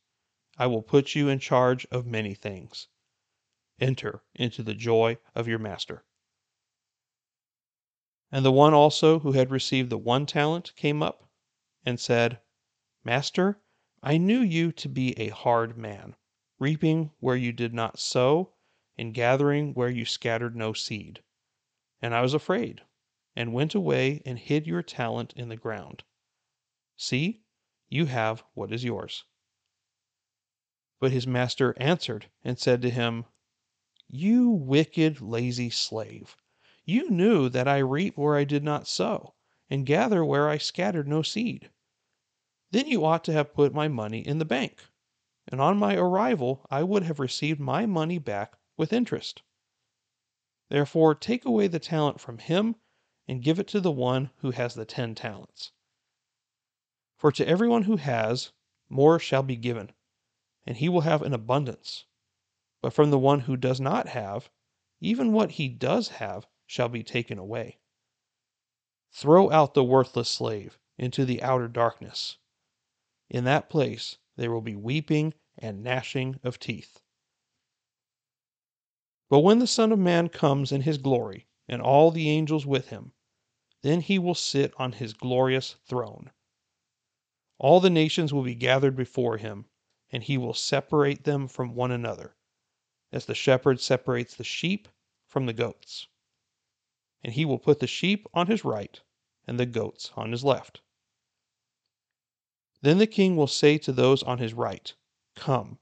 [0.57, 2.87] I will put you in charge of many things.
[3.79, 6.05] Enter into the joy of your master.
[8.31, 11.29] And the one also who had received the one talent came up
[11.85, 12.41] and said,
[13.03, 13.61] Master,
[14.03, 16.15] I knew you to be a hard man,
[16.59, 18.53] reaping where you did not sow,
[18.97, 21.23] and gathering where you scattered no seed.
[22.01, 22.83] And I was afraid,
[23.37, 26.03] and went away and hid your talent in the ground.
[26.97, 27.43] See,
[27.87, 29.25] you have what is yours.
[30.99, 33.25] But his master answered and said to him,
[34.09, 36.35] You wicked, lazy slave.
[36.83, 39.35] You knew that I reap where I did not sow,
[39.69, 41.69] and gather where I scattered no seed.
[42.71, 44.83] Then you ought to have put my money in the bank,
[45.47, 49.43] and on my arrival I would have received my money back with interest.
[50.69, 52.77] Therefore, take away the talent from him
[53.27, 55.71] and give it to the one who has the ten talents.
[57.17, 58.51] For to everyone who has,
[58.89, 59.91] more shall be given,
[60.65, 62.05] and he will have an abundance.
[62.81, 64.49] But from the one who does not have,
[65.01, 67.79] even what he does have shall be taken away.
[69.11, 72.37] Throw out the worthless slave into the outer darkness.
[73.29, 77.01] In that place there will be weeping and gnashing of teeth.
[79.29, 82.89] But when the Son of Man comes in his glory, and all the angels with
[82.89, 83.11] him,
[83.81, 86.31] then he will sit on his glorious throne.
[87.59, 89.65] All the nations will be gathered before him,
[90.11, 92.35] and he will separate them from one another,
[93.11, 94.87] as the shepherd separates the sheep
[95.25, 96.07] from the goats
[97.23, 99.01] and he will put the sheep on his right
[99.45, 100.81] and the goats on his left.
[102.81, 104.93] Then the king will say to those on his right,
[105.35, 105.79] Come,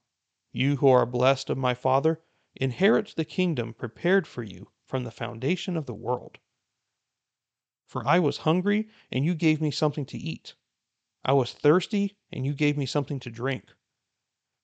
[0.51, 2.21] you who are blessed of my Father,
[2.55, 6.37] inherit the kingdom prepared for you from the foundation of the world.
[7.85, 10.55] For I was hungry, and you gave me something to eat.
[11.23, 13.73] I was thirsty, and you gave me something to drink.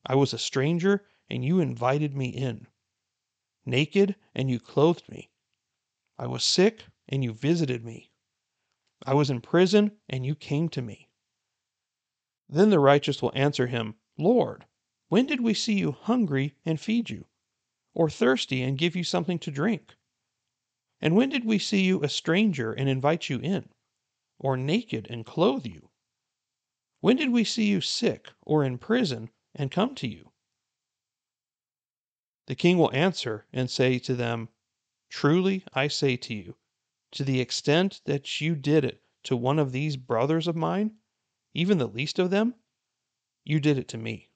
[0.06, 2.68] I was a stranger, and you invited me in.
[3.66, 5.30] Naked, and you clothed me.
[6.18, 8.12] I was sick, and you visited me.
[9.06, 11.10] I was in prison, and you came to me.
[12.50, 14.66] Then the righteous will answer him, Lord,
[15.10, 17.28] when did we see you hungry and feed you,
[17.94, 19.96] or thirsty and give you something to drink?
[21.02, 23.70] And when did we see you a stranger and invite you in,
[24.40, 25.90] or naked and clothe you?
[27.00, 30.32] When did we see you sick or in prison and come to you?
[32.46, 34.50] The king will answer and say to them,
[35.10, 36.58] Truly I say to you,
[37.12, 40.98] to the extent that you did it to one of these brothers of mine,
[41.54, 42.56] even the least of them,
[43.44, 44.30] you did it to me.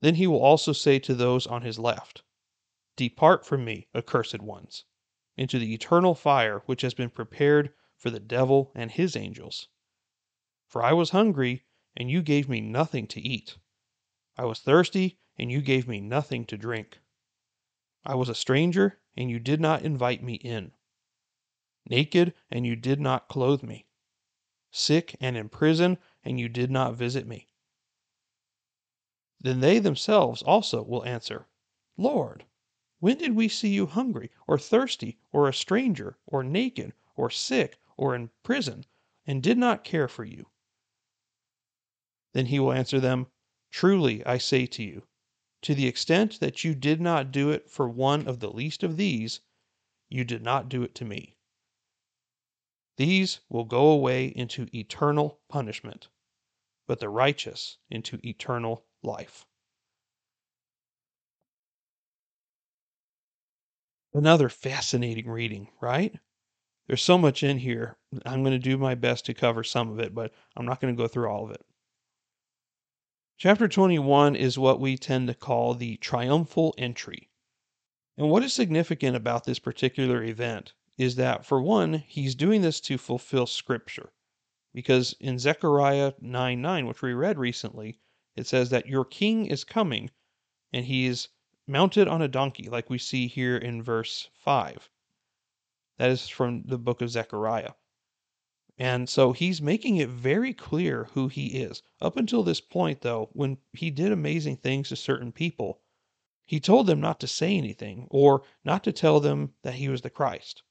[0.00, 2.24] Then he will also say to those on his left,
[2.96, 4.84] Depart from me, accursed ones,
[5.36, 9.68] into the eternal fire which has been prepared for the devil and his angels.
[10.66, 11.64] For I was hungry,
[11.96, 13.56] and you gave me nothing to eat.
[14.36, 16.98] I was thirsty, and you gave me nothing to drink.
[18.04, 20.72] I was a stranger, and you did not invite me in.
[21.88, 23.86] Naked, and you did not clothe me.
[24.70, 27.48] Sick and in prison, and you did not visit me.
[29.40, 31.48] Then they themselves also will answer,
[31.96, 32.44] Lord,
[33.02, 37.76] when did we see you hungry, or thirsty, or a stranger, or naked, or sick,
[37.96, 38.86] or in prison,
[39.26, 40.46] and did not care for you?
[42.32, 43.26] Then he will answer them,
[43.72, 45.08] Truly I say to you,
[45.62, 48.96] To the extent that you did not do it for one of the least of
[48.96, 49.40] these,
[50.08, 51.34] you did not do it to me.
[52.98, 56.08] These will go away into eternal punishment,
[56.86, 59.44] but the righteous into eternal life.
[64.14, 66.14] Another fascinating reading, right?
[66.86, 67.96] There's so much in here.
[68.26, 70.94] I'm going to do my best to cover some of it, but I'm not going
[70.94, 71.64] to go through all of it.
[73.38, 77.30] Chapter 21 is what we tend to call the triumphal entry.
[78.18, 82.80] And what is significant about this particular event is that, for one, he's doing this
[82.82, 84.12] to fulfill scripture.
[84.74, 87.98] Because in Zechariah 9 9, which we read recently,
[88.36, 90.10] it says that your king is coming
[90.72, 91.28] and he is
[91.66, 94.90] mounted on a donkey, like we see here in verse 5.
[95.98, 97.72] That is from the book of Zechariah.
[98.78, 101.82] And so he's making it very clear who he is.
[102.00, 105.80] Up until this point, though, when he did amazing things to certain people,
[106.46, 110.02] he told them not to say anything or not to tell them that he was
[110.02, 110.62] the Christ.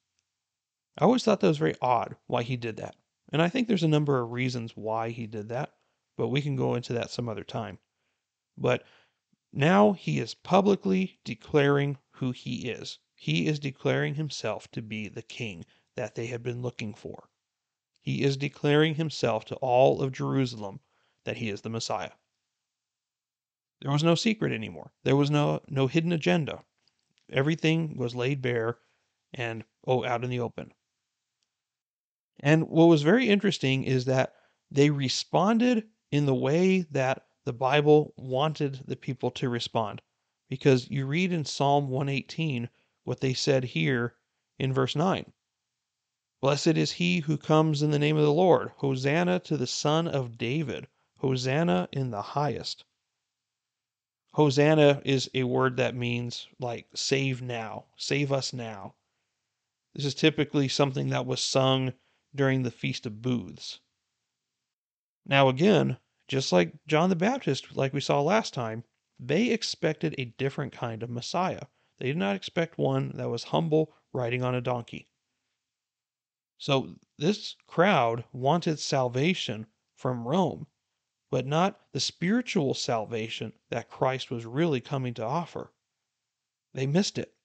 [0.98, 2.96] I always thought that was very odd why he did that.
[3.32, 5.72] And I think there's a number of reasons why he did that,
[6.18, 7.80] but we can go into that some other time.
[8.58, 8.84] But
[9.54, 13.00] now he is publicly declaring who he is.
[13.16, 17.30] He is declaring himself to be the king that they had been looking for.
[18.02, 20.80] He is declaring himself to all of Jerusalem
[21.24, 22.14] that he is the Messiah.
[23.82, 24.94] There was no secret anymore.
[25.04, 26.64] There was no no hidden agenda.
[27.30, 28.80] Everything was laid bare
[29.34, 30.74] and oh out in the open.
[32.40, 34.34] And what was very interesting is that
[34.70, 40.02] they responded in the way that the Bible wanted the people to respond.
[40.48, 42.70] Because you read in Psalm 118
[43.04, 44.16] what they said here
[44.60, 45.32] in verse 9
[46.42, 48.72] Blessed is he who comes in the name of the Lord.
[48.78, 50.88] Hosanna to the Son of David.
[51.18, 52.84] Hosanna in the highest.
[54.34, 58.96] Hosanna is a word that means like save now, save us now.
[59.94, 61.94] This is typically something that was sung
[62.34, 63.80] during the Feast of Booths.
[65.26, 65.98] Now, again,
[66.32, 68.86] just like John the Baptist, like we saw last time,
[69.20, 71.66] they expected a different kind of Messiah.
[71.98, 75.10] They did not expect one that was humble, riding on a donkey.
[76.58, 80.68] So this crowd wanted salvation from Rome,
[81.30, 85.74] but not the spiritual salvation that Christ was really coming to offer.
[86.74, 87.36] They missed it.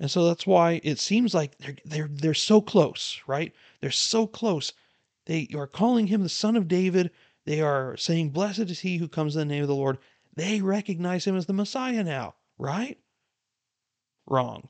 [0.00, 3.52] And so that's why it seems like they're they're they're so close, right?
[3.82, 4.72] They're so close.
[5.26, 7.10] They are calling him the son of David,
[7.48, 9.96] they are saying, Blessed is he who comes in the name of the Lord.
[10.36, 12.98] They recognize him as the Messiah now, right?
[14.26, 14.68] Wrong.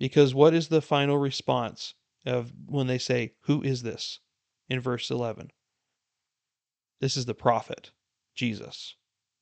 [0.00, 1.94] Because what is the final response
[2.26, 4.18] of when they say, Who is this?
[4.68, 5.52] in verse 11?
[7.00, 7.92] This is the prophet,
[8.34, 8.96] Jesus.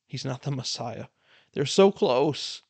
[0.07, 1.07] He's not the Messiah.
[1.55, 2.63] They're so close.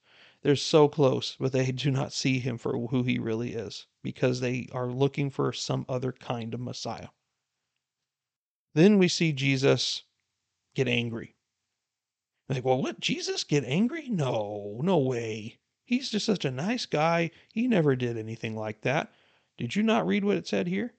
[0.43, 4.39] They're so close, but they do not see him for who he really is because
[4.39, 7.09] they are looking for some other kind of Messiah.
[8.75, 10.05] Then we see Jesus
[10.75, 11.37] get angry.
[12.49, 13.01] Like, well, what?
[13.01, 14.09] Jesus get angry?
[14.09, 15.59] No, no way.
[15.85, 17.31] He's just such a nice guy.
[17.53, 19.13] He never did anything like that.
[19.59, 20.95] Did you not read what it said here?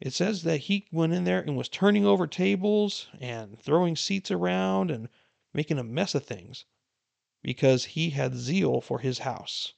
[0.00, 4.32] It says that he went in there and was turning over tables and throwing seats
[4.32, 5.08] around and
[5.54, 6.64] making a mess of things
[7.42, 9.74] because he had zeal for his house.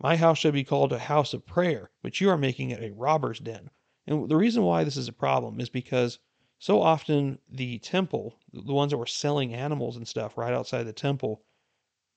[0.00, 2.92] My house shall be called a house of prayer, but you are making it a
[2.92, 3.70] robber's den.
[4.06, 6.18] And the reason why this is a problem is because
[6.58, 10.92] so often the temple, the ones that were selling animals and stuff right outside the
[10.92, 11.42] temple,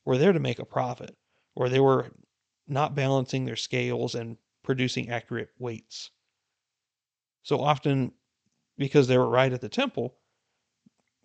[0.06, 1.18] were there to make a profit,
[1.56, 2.12] or they were
[2.68, 6.12] not balancing their scales and producing accurate weights.
[7.44, 8.14] So often,
[8.78, 10.18] because they were right at the temple,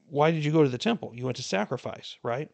[0.07, 1.13] why did you go to the temple?
[1.15, 2.51] You went to sacrifice, right?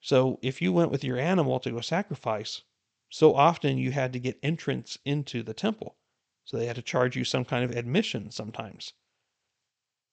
[0.00, 2.62] So if you went with your animal to go sacrifice,
[3.08, 5.96] so often you had to get entrance into the temple.
[6.52, 8.92] So they had to charge you some kind of admission sometimes.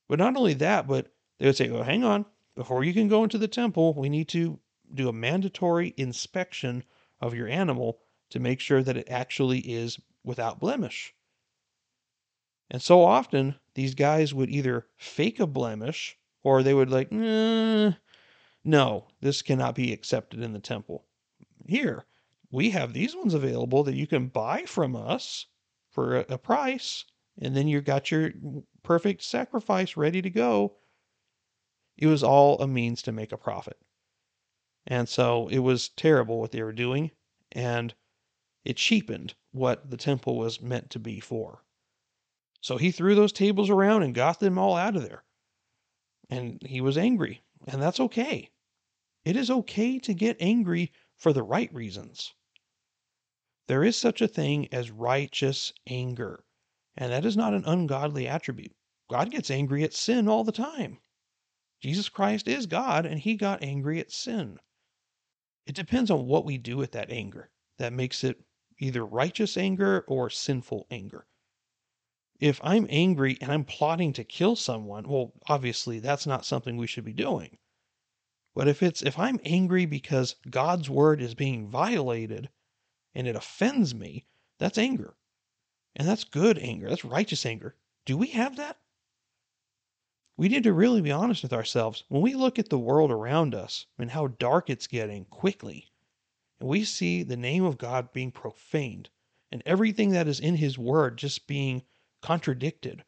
[0.08, 2.26] But not only that, but they would say, oh, hang on,
[2.56, 4.58] before you can go into the temple, we need to
[4.94, 6.86] do a mandatory inspection
[7.20, 11.14] of your animal to make sure that it actually is without blemish.
[12.72, 17.96] And so often, these guys would either fake a blemish or they would like, no,
[19.20, 21.04] this cannot be accepted in the temple.
[21.68, 22.06] Here,
[22.50, 25.46] we have these ones available that you can buy from us
[26.00, 27.04] for a, a price,
[27.42, 28.32] and then you got your
[28.84, 30.78] perfect sacrifice ready to go.
[31.98, 33.78] It was all a means to make a profit.
[34.88, 37.12] And so it was terrible what they were doing,
[37.52, 37.94] and
[38.64, 41.66] it cheapened what the temple was meant to be for.
[42.62, 45.26] So he threw those tables around and got them all out of there.
[46.30, 47.44] And he was angry.
[47.68, 48.52] And that's okay.
[49.26, 52.34] It is okay to get angry for the right reasons.
[53.70, 56.44] There is such a thing as righteous anger,
[56.98, 58.76] and that is not an ungodly attribute.
[59.12, 60.98] God gets angry at sin all the time.
[61.80, 64.60] Jesus Christ is God, and he got angry at sin.
[65.68, 68.44] It depends on what we do with that anger that makes it
[68.80, 71.28] either righteous anger or sinful anger.
[72.40, 76.88] If I'm angry and I'm plotting to kill someone, well, obviously that's not something we
[76.88, 77.60] should be doing.
[78.56, 82.50] But if it's if I'm angry because God's word is being violated
[83.14, 84.26] and it offends me,
[84.58, 85.16] that's anger.
[85.96, 86.88] And that's good anger.
[86.88, 87.76] That's righteous anger.
[88.06, 88.78] Do we have that?
[90.38, 92.06] We need to really be honest with ourselves.
[92.08, 95.92] When we look at the world around us and how dark it's getting quickly,
[96.60, 99.10] and we see the name of God being profaned
[99.52, 101.84] and everything that is in his word just being
[102.22, 103.04] contradicted,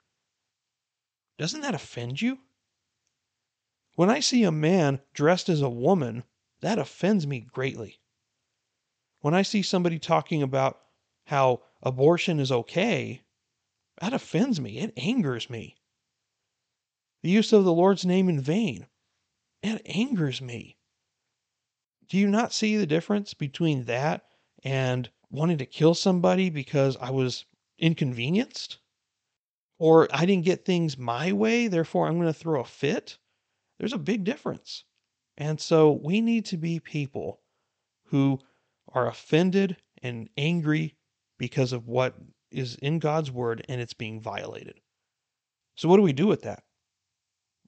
[1.37, 2.39] doesn't that offend you?
[3.95, 6.23] When I see a man dressed as a woman,
[6.59, 8.00] that offends me greatly.
[9.21, 10.79] When I see somebody talking about
[11.25, 13.21] how abortion is okay,
[13.99, 14.79] that offends me.
[14.79, 15.77] It angers me
[17.23, 18.87] the use of the Lord's name in vain.
[19.61, 20.77] It angers me.
[22.09, 24.25] Do you not see the difference between that
[24.63, 27.45] and wanting to kill somebody because I was
[27.77, 28.79] inconvenienced?
[29.77, 33.17] Or I didn't get things my way, therefore I'm going to throw a fit?
[33.77, 34.83] There's a big difference.
[35.37, 37.39] And so we need to be people
[38.05, 38.39] who
[38.93, 40.95] are offended and angry
[41.37, 42.15] because of what
[42.51, 44.79] is in God's word and it's being violated.
[45.75, 46.63] So, what do we do with that?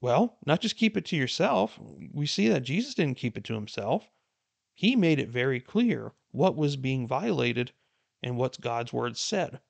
[0.00, 1.78] Well, not just keep it to yourself.
[2.12, 4.10] We see that Jesus didn't keep it to himself.
[4.74, 7.72] He made it very clear what was being violated
[8.22, 9.60] and what God's word said.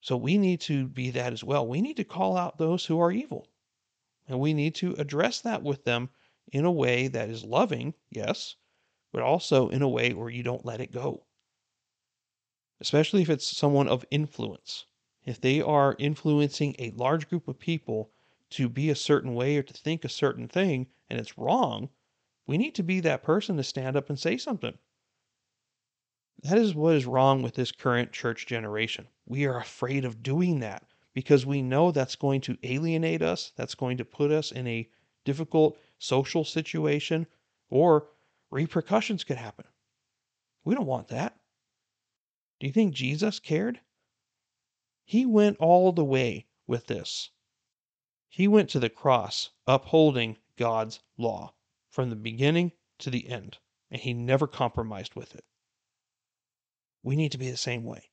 [0.00, 1.66] So we need to be that as well.
[1.66, 3.48] We need to call out those who are evil.
[4.26, 6.08] And we need to address that with them
[6.52, 8.56] in a way that is loving, yes,
[9.12, 11.24] but also in a way where you don't let it go.
[12.80, 14.86] Especially if it's someone of influence.
[15.24, 18.10] If they are influencing a large group of people
[18.50, 21.90] to be a certain way or to think a certain thing and it's wrong,
[22.46, 24.78] we need to be that person to stand up and say something.
[26.42, 29.08] That is what is wrong with this current church generation.
[29.26, 33.74] We are afraid of doing that because we know that's going to alienate us, that's
[33.74, 34.88] going to put us in a
[35.24, 37.26] difficult social situation,
[37.68, 38.08] or
[38.50, 39.66] repercussions could happen.
[40.64, 41.36] We don't want that.
[42.58, 43.80] Do you think Jesus cared?
[45.04, 47.30] He went all the way with this.
[48.28, 51.54] He went to the cross upholding God's law
[51.90, 53.58] from the beginning to the end,
[53.90, 55.44] and he never compromised with it.
[57.02, 58.10] We need to be the same way.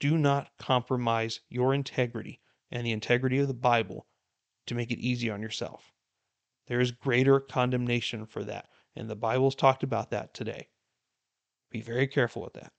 [0.00, 4.06] Do not compromise your integrity and the integrity of the Bible
[4.66, 5.92] to make it easy on yourself.
[6.66, 10.68] There is greater condemnation for that, and the Bible's talked about that today.
[11.70, 12.72] Be very careful with that.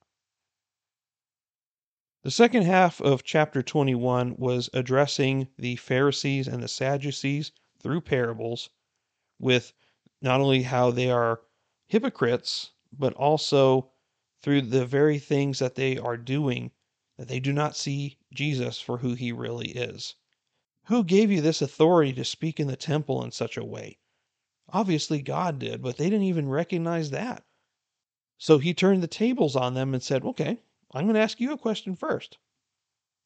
[2.23, 8.69] The second half of chapter 21 was addressing the Pharisees and the Sadducees through parables
[9.37, 9.73] with
[10.21, 11.41] not only how they are
[11.87, 13.91] hypocrites, but also
[14.41, 16.71] through the very things that they are doing
[17.17, 20.15] that they do not see Jesus for who he really is.
[20.85, 23.99] Who gave you this authority to speak in the temple in such a way?
[24.75, 27.45] Obviously, God did, but they didn't even recognize that.
[28.37, 30.59] So he turned the tables on them and said, Okay,
[30.91, 32.37] I'm going to ask you a question first.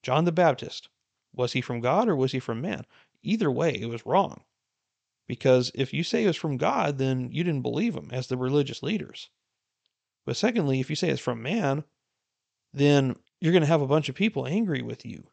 [0.04, 0.90] John the Baptist,
[1.34, 2.86] was he from God or was he from man?
[3.24, 4.44] Either way, it was wrong.
[5.26, 8.38] Because if you say it was from God, then you didn't believe him as the
[8.38, 9.32] religious leaders.
[10.28, 11.84] But secondly, if you say it's from man,
[12.74, 15.28] then you're going to have a bunch of people angry with you.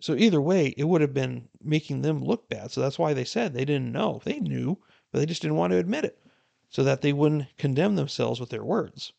[0.00, 2.70] So either way, it would have been making them look bad.
[2.70, 4.20] So that's why they said they didn't know.
[4.24, 4.78] They knew,
[5.12, 6.18] but they just didn't want to admit it
[6.68, 9.12] so that they wouldn't condemn themselves with their words.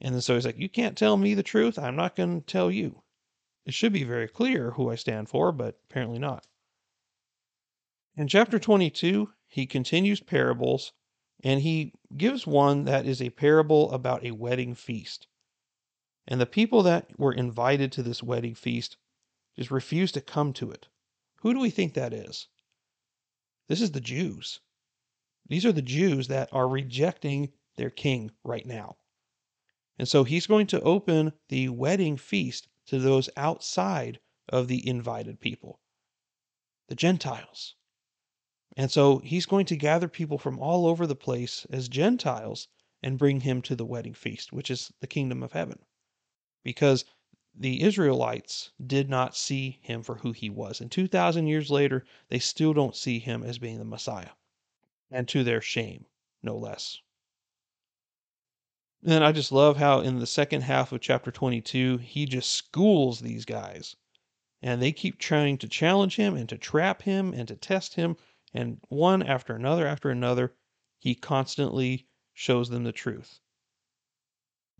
[0.00, 1.78] And so he's like, You can't tell me the truth.
[1.78, 3.02] I'm not going to tell you.
[3.66, 6.46] It should be very clear who I stand for, but apparently not.
[8.16, 10.92] In chapter 22, he continues parables
[11.44, 15.28] and he gives one that is a parable about a wedding feast.
[16.26, 18.96] And the people that were invited to this wedding feast
[19.56, 20.88] just refused to come to it.
[21.42, 22.48] Who do we think that is?
[23.68, 24.60] This is the Jews.
[25.46, 28.96] These are the Jews that are rejecting their king right now.
[29.98, 35.40] And so he's going to open the wedding feast to those outside of the invited
[35.40, 35.80] people,
[36.88, 37.74] the Gentiles.
[38.76, 42.68] And so he's going to gather people from all over the place as Gentiles
[43.02, 45.80] and bring him to the wedding feast, which is the kingdom of heaven.
[46.62, 47.04] Because
[47.60, 50.80] the Israelites did not see him for who he was.
[50.80, 54.30] And 2,000 years later, they still don't see him as being the Messiah.
[55.10, 56.04] and to their shame,
[56.42, 57.00] no less.
[59.04, 63.20] And I just love how in the second half of chapter 22, he just schools
[63.20, 63.96] these guys.
[64.60, 68.16] And they keep trying to challenge him and to trap him and to test him.
[68.52, 70.54] And one after another after another,
[70.98, 73.40] he constantly shows them the truth.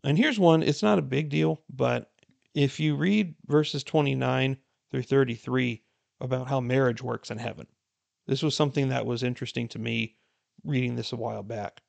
[0.03, 2.11] And here's one, it's not a big deal, but
[2.59, 4.57] if you read verses 29
[4.91, 5.81] through 33
[6.21, 7.69] about how marriage works in heaven,
[8.27, 10.17] this was something that was interesting to me
[10.65, 11.81] reading this a while back.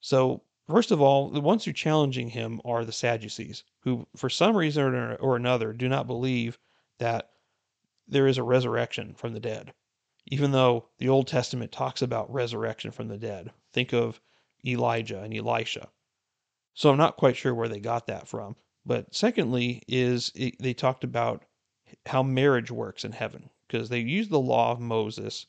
[0.00, 4.30] So, first of all, the ones who are challenging him are the Sadducees, who, for
[4.30, 6.56] some reason or another, do not believe
[7.00, 7.30] that
[8.06, 9.74] there is a resurrection from the dead,
[10.26, 13.50] even though the Old Testament talks about resurrection from the dead.
[13.72, 14.20] Think of
[14.64, 15.88] Elijah and Elisha.
[16.74, 18.54] So I'm not quite sure where they got that from.
[18.86, 21.44] But secondly, is it, they talked about
[22.06, 25.46] how marriage works in heaven because they use the law of Moses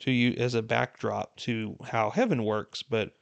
[0.00, 3.16] to you as a backdrop to how heaven works, but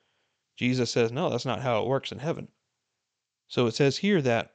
[0.56, 2.48] Jesus says no, that's not how it works in heaven.
[3.48, 4.54] So it says here that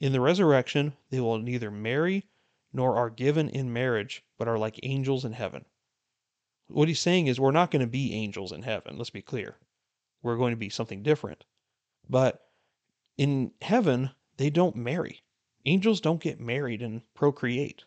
[0.00, 2.24] in the resurrection they will neither marry
[2.72, 5.64] nor are given in marriage, but are like angels in heaven.
[6.68, 9.56] What he's saying is we're not going to be angels in heaven, let's be clear.
[10.22, 11.44] We're going to be something different.
[12.08, 12.42] But
[13.16, 15.22] in heaven, they don't marry.
[15.64, 17.84] Angels don't get married and procreate.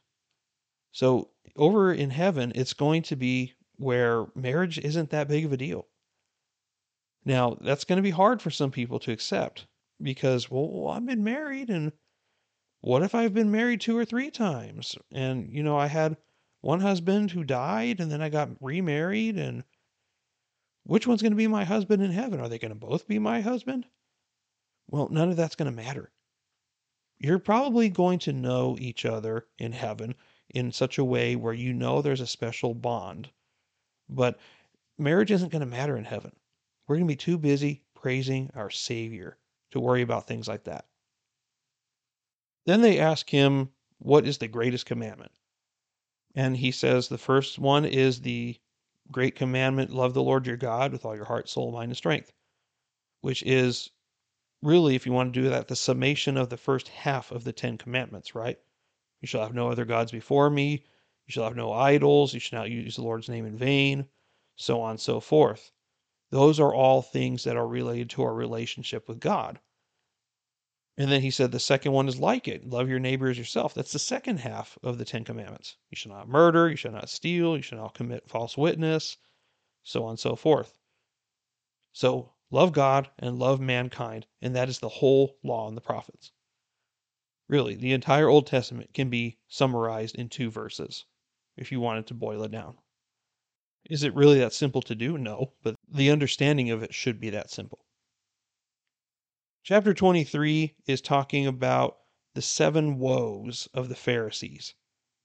[0.92, 5.58] So over in heaven, it's going to be where marriage isn't that big of a
[5.58, 5.88] deal.
[7.26, 9.68] Now, that's going to be hard for some people to accept
[10.02, 11.92] because, well, I've been married and
[12.82, 14.96] what if I've been married two or three times?
[15.12, 16.18] And, you know, I had
[16.62, 19.64] one husband who died and then I got remarried and
[20.84, 22.40] which one's going to be my husband in heaven?
[22.40, 23.86] Are they going to both be my husband?
[24.88, 26.12] Well, none of that's going to matter.
[27.20, 30.16] You're probably going to know each other in heaven
[30.50, 33.30] in such a way where you know there's a special bond.
[34.08, 34.40] But
[34.98, 36.32] marriage isn't going to matter in heaven.
[36.88, 39.38] We're going to be too busy praising our Savior
[39.72, 40.86] to worry about things like that.
[42.66, 45.32] Then they ask him, What is the greatest commandment?
[46.36, 48.58] And he says, The first one is the
[49.12, 52.32] great commandment love the Lord your God with all your heart, soul, mind, and strength,
[53.22, 53.92] which is
[54.62, 57.54] really, if you want to do that, the summation of the first half of the
[57.54, 58.60] Ten Commandments, right?
[59.22, 60.86] You shall have no other gods before me.
[61.26, 62.34] You shall have no idols.
[62.34, 64.08] You shall not use the Lord's name in vain.
[64.56, 65.72] So on and so forth.
[66.32, 69.60] Those are all things that are related to our relationship with God.
[70.98, 73.74] And then he said the second one is like it love your neighbor as yourself.
[73.74, 75.78] That's the second half of the Ten Commandments.
[75.90, 76.70] You shall not murder.
[76.70, 77.56] You shall not steal.
[77.56, 79.18] You shall not commit false witness.
[79.84, 80.78] So on and so forth.
[81.94, 86.32] So Love God and love mankind, and that is the whole law and the prophets.
[87.48, 91.06] Really, the entire Old Testament can be summarized in two verses,
[91.56, 92.78] if you wanted to boil it down.
[93.90, 95.18] Is it really that simple to do?
[95.18, 97.86] No, but the understanding of it should be that simple.
[99.64, 102.00] Chapter 23 is talking about
[102.34, 104.74] the seven woes of the Pharisees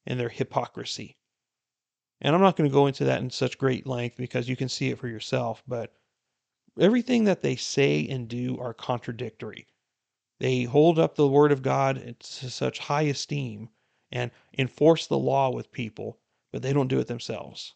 [0.04, 1.16] and their hypocrisy.
[2.20, 4.68] And I'm not going to go into that in such great length because you can
[4.68, 5.94] see it for yourself, but
[6.78, 9.66] everything that they say and do are contradictory.
[10.40, 13.68] They hold up the word of God eh, to such high esteem
[14.10, 16.18] and enforce the law with people,
[16.52, 17.74] but they don't do it themselves.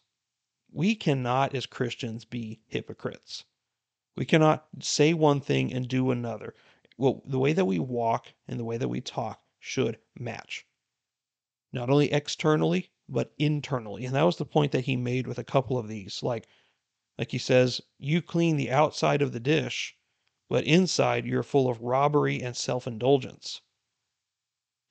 [0.71, 3.45] We cannot, as Christians, be hypocrites.
[4.15, 6.53] We cannot say one thing and do another.
[6.97, 10.65] Well, the way that we walk and the way that we talk should match.
[11.71, 14.05] Not only externally, but internally.
[14.05, 16.21] And that was the point that he made with a couple of these.
[16.21, 16.47] Like,
[17.19, 19.93] like he says, you clean the outside of the dish,
[20.47, 23.59] but inside you're full of robbery and self indulgence.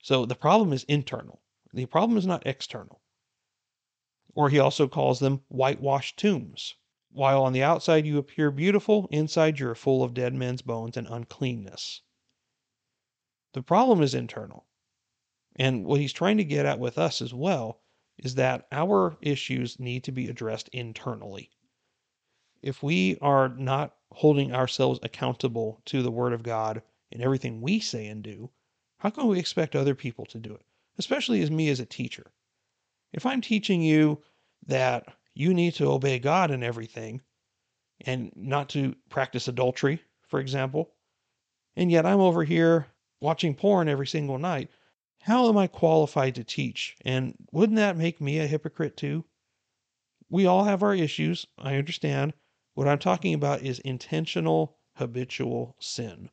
[0.03, 1.41] So the problem is internal.
[1.73, 3.01] The problem is not external.
[4.35, 6.75] Or he also calls them whitewashed tombs.
[7.09, 11.07] While on the outside you appear beautiful, inside you're full of dead men's bones and
[11.07, 12.03] uncleanness.
[13.53, 14.67] The problem is internal.
[15.55, 17.81] And what he's trying to get at with us as well
[18.19, 21.49] is that our issues need to be addressed internally
[22.61, 26.81] if we are not holding ourselves accountable to the Word of God
[27.11, 28.49] in everything we say and do,
[28.97, 30.65] how can we expect other people to do it?
[30.97, 32.31] Especially as me as a teacher.
[33.13, 34.21] If I'm teaching you
[34.67, 37.21] that you need to obey God in everything
[38.01, 40.91] and not to practice adultery, for example,
[41.75, 42.87] and yet I'm over here
[43.21, 44.69] watching porn every single night,
[45.21, 46.95] how am I qualified to teach?
[47.05, 49.25] And wouldn't that make me a hypocrite too?
[50.29, 52.33] We all have our issues, I understand,
[52.73, 56.29] what I'm talking about is intentional habitual sin.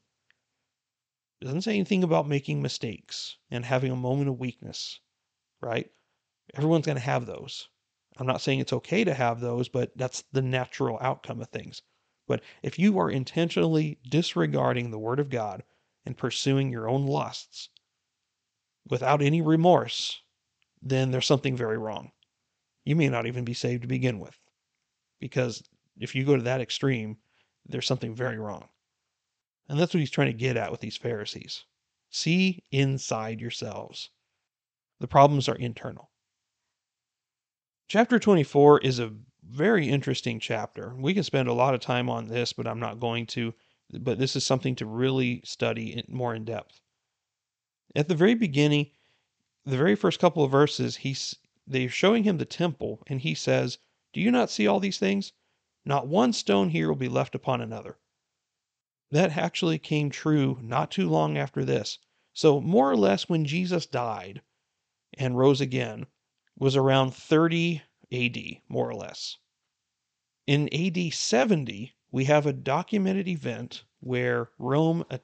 [1.41, 5.01] It doesn't say anything about making mistakes and having a moment of weakness,
[5.61, 5.91] right?
[6.55, 7.69] Everyone's going to have those.
[8.17, 11.83] I'm not saying it's okay to have those, but that's the natural outcome of things.
[12.27, 15.63] But if you are intentionally disregarding the word of God
[16.05, 17.69] and pursuing your own lusts
[18.89, 20.21] without any remorse,
[20.81, 22.13] then there's something very wrong.
[22.85, 24.39] You may not even be saved to begin with.
[25.21, 25.63] Because
[25.99, 27.19] if you go to that extreme,
[27.67, 28.69] there's something very wrong.
[29.69, 31.65] And that's what he's trying to get at with these Pharisees.
[32.11, 34.11] See inside yourselves.
[35.01, 36.11] The problems are internal.
[37.89, 39.13] Chapter 24 is a
[39.45, 40.95] very interesting chapter.
[40.97, 43.55] We can spend a lot of time on this, but I'm not going to.
[43.91, 46.81] But this is something to really study more in depth.
[47.95, 48.91] At the very beginning,
[49.65, 51.37] the very first couple of verses, he's
[51.67, 53.79] they're showing him the temple, and he says,
[54.13, 55.33] Do you not see all these things?
[55.89, 57.97] Not one stone here will be left upon another.
[59.13, 62.01] That actually came true not too long after this.
[62.33, 64.43] So, more or less, when Jesus died
[65.17, 66.07] and rose again,
[66.59, 68.37] was around 30 AD,
[68.69, 69.37] more or less.
[70.49, 75.19] In AD 70, we have a documented event where Rome uh,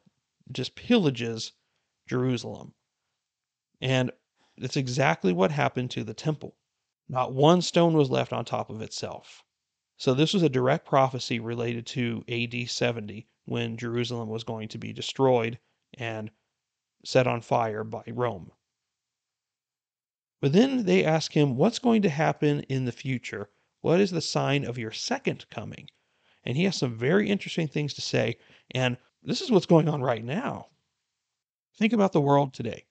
[0.52, 1.50] just pillages
[2.06, 2.72] Jerusalem.
[3.80, 4.12] And
[4.56, 6.56] that's exactly what happened to the temple.
[7.08, 9.42] Not one stone was left on top of itself.
[10.02, 14.78] So, this was a direct prophecy related to AD 70 when Jerusalem was going to
[14.78, 15.60] be destroyed
[15.94, 16.28] and
[17.04, 18.50] set on fire by Rome.
[20.40, 23.48] But then they ask him, What's going to happen in the future?
[23.80, 25.88] What is the sign of your second coming?
[26.42, 28.38] And he has some very interesting things to say.
[28.72, 30.66] And this is what's going on right now.
[31.76, 32.86] Think about the world today.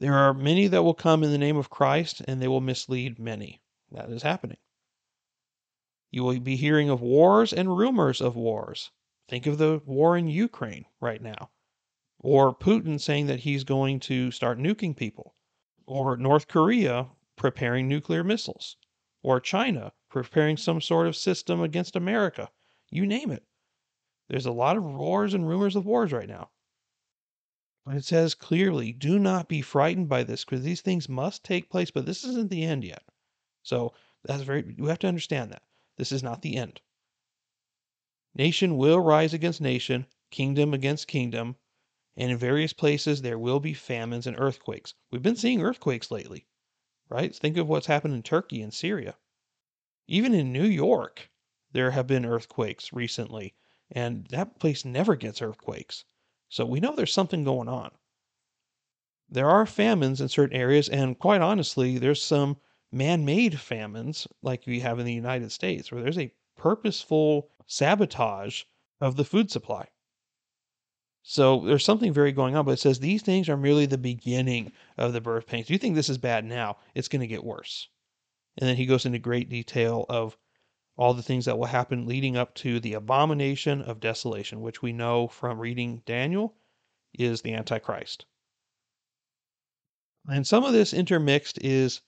[0.00, 3.20] There are many that will come in the name of Christ and they will mislead
[3.20, 3.60] many.
[3.92, 4.58] That is happening.
[6.14, 8.92] You will be hearing of wars and rumors of wars.
[9.28, 11.50] Think of the war in Ukraine right now.
[12.20, 15.34] Or Putin saying that he's going to start nuking people
[15.88, 18.76] or North Korea preparing nuclear missiles,
[19.24, 22.48] or China preparing some sort of system against America.
[22.90, 23.42] You name it.
[24.28, 26.50] There's a lot of wars and rumors of wars right now.
[27.84, 31.70] But it says clearly, do not be frightened by this because these things must take
[31.70, 33.02] place, but this isn't the end yet.
[33.64, 35.62] So that's very, you have to understand that.
[35.96, 36.80] This is not the end.
[38.34, 41.56] Nation will rise against nation, kingdom against kingdom,
[42.16, 44.94] and in various places, there will be famines and earthquakes.
[45.10, 46.46] We've been seeing earthquakes lately,
[47.08, 47.34] right?
[47.34, 49.16] Think of what's happened in Turkey and Syria.
[50.06, 51.30] Even in New York,
[51.72, 53.54] there have been earthquakes recently,
[53.90, 56.04] and that place never gets earthquakes.
[56.48, 57.90] So we know there's something going on.
[59.28, 62.58] There are famines in certain areas, and quite honestly, there's some
[62.94, 68.62] man made famines like we have in the United States, where there's a purposeful sabotage
[69.00, 69.88] of the food supply.
[71.22, 74.72] So there's something very going on, but it says these things are merely the beginning
[74.98, 75.70] of the birth pains.
[75.70, 77.88] You think this is bad now, it's going to get worse.
[78.58, 80.36] And then he goes into great detail of
[80.96, 84.92] all the things that will happen leading up to the abomination of desolation, which we
[84.92, 86.54] know from reading Daniel
[87.12, 88.26] is the Antichrist.
[90.28, 92.00] And some of this intermixed is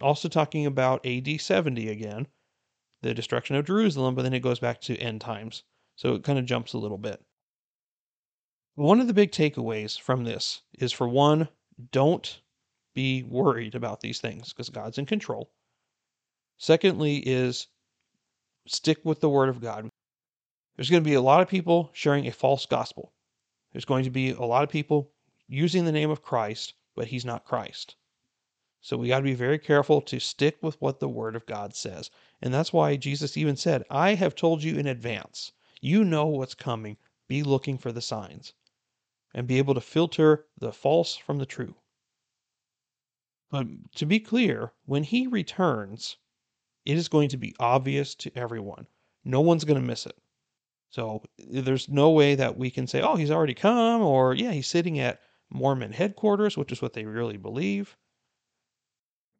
[0.00, 2.26] also talking about AD 70 again,
[3.02, 5.62] the destruction of Jerusalem, but then it goes back to end times.
[5.96, 7.22] So it kind of jumps a little bit.
[8.74, 11.48] One of the big takeaways from this is for one,
[11.92, 12.40] don't
[12.94, 15.52] be worried about these things because God's in control.
[16.58, 17.68] Secondly, is
[18.66, 19.88] stick with the word of God.
[20.76, 23.12] There's going to be a lot of people sharing a false gospel.
[23.72, 25.12] There's going to be a lot of people
[25.46, 27.96] using the name of Christ, but he's not Christ.
[28.84, 31.74] So we got to be very careful to stick with what the word of God
[31.74, 32.10] says.
[32.42, 35.52] And that's why Jesus even said, I have told you in advance.
[35.80, 36.98] You know what's coming.
[37.26, 38.52] Be looking for the signs
[39.32, 41.74] and be able to filter the false from the true.
[43.50, 46.18] But to be clear, when he returns,
[46.84, 48.86] it is going to be obvious to everyone.
[49.24, 50.18] No one's going to miss it.
[50.90, 54.66] So there's no way that we can say, oh, he's already come, or yeah, he's
[54.66, 57.96] sitting at Mormon headquarters, which is what they really believe.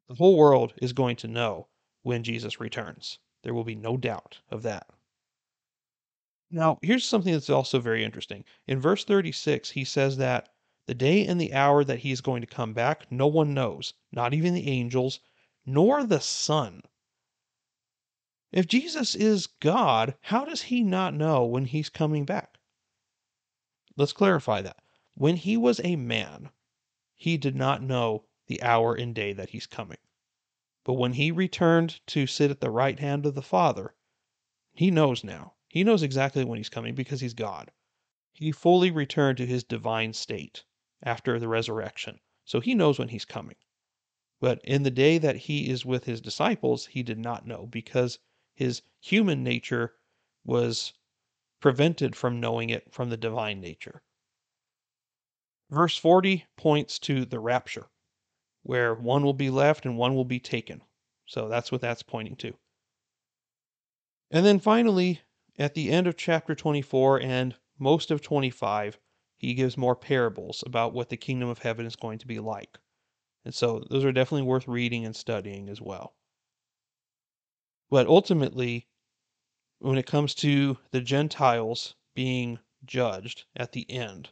[0.08, 1.68] The whole world is going to know
[2.02, 3.18] when Jesus returns.
[3.42, 4.86] There will be no doubt of that.
[6.50, 8.44] Now, here's something that's also very interesting.
[8.66, 10.50] In verse 36, he says that
[10.86, 13.94] the day and the hour that he is going to come back, no one knows,
[14.12, 15.20] not even the angels,
[15.64, 16.82] nor the Son.
[18.52, 22.58] If Jesus is God, how does he not know when he's coming back?
[23.96, 24.82] Let's clarify that.
[25.14, 26.50] When he was a man,
[27.14, 29.98] he did not know the hour and day that he's coming.
[30.84, 33.94] But when he returned to sit at the right hand of the Father,
[34.72, 35.54] he knows now.
[35.68, 37.72] He knows exactly when he's coming because he's God.
[38.32, 40.64] He fully returned to his divine state
[41.02, 42.20] after the resurrection.
[42.44, 43.56] So he knows when he's coming.
[44.40, 48.18] But in the day that he is with his disciples, he did not know because
[48.54, 49.94] his human nature
[50.44, 50.92] was
[51.60, 54.02] prevented from knowing it from the divine nature.
[55.70, 57.88] Verse 40 points to the rapture,
[58.64, 60.82] where one will be left and one will be taken.
[61.26, 62.54] So that's what that's pointing to.
[64.30, 65.20] And then finally,
[65.58, 68.98] at the end of chapter 24 and most of 25,
[69.36, 72.78] he gives more parables about what the kingdom of heaven is going to be like.
[73.44, 76.14] And so those are definitely worth reading and studying as well.
[77.90, 78.88] But ultimately,
[79.78, 84.30] when it comes to the Gentiles being judged at the end,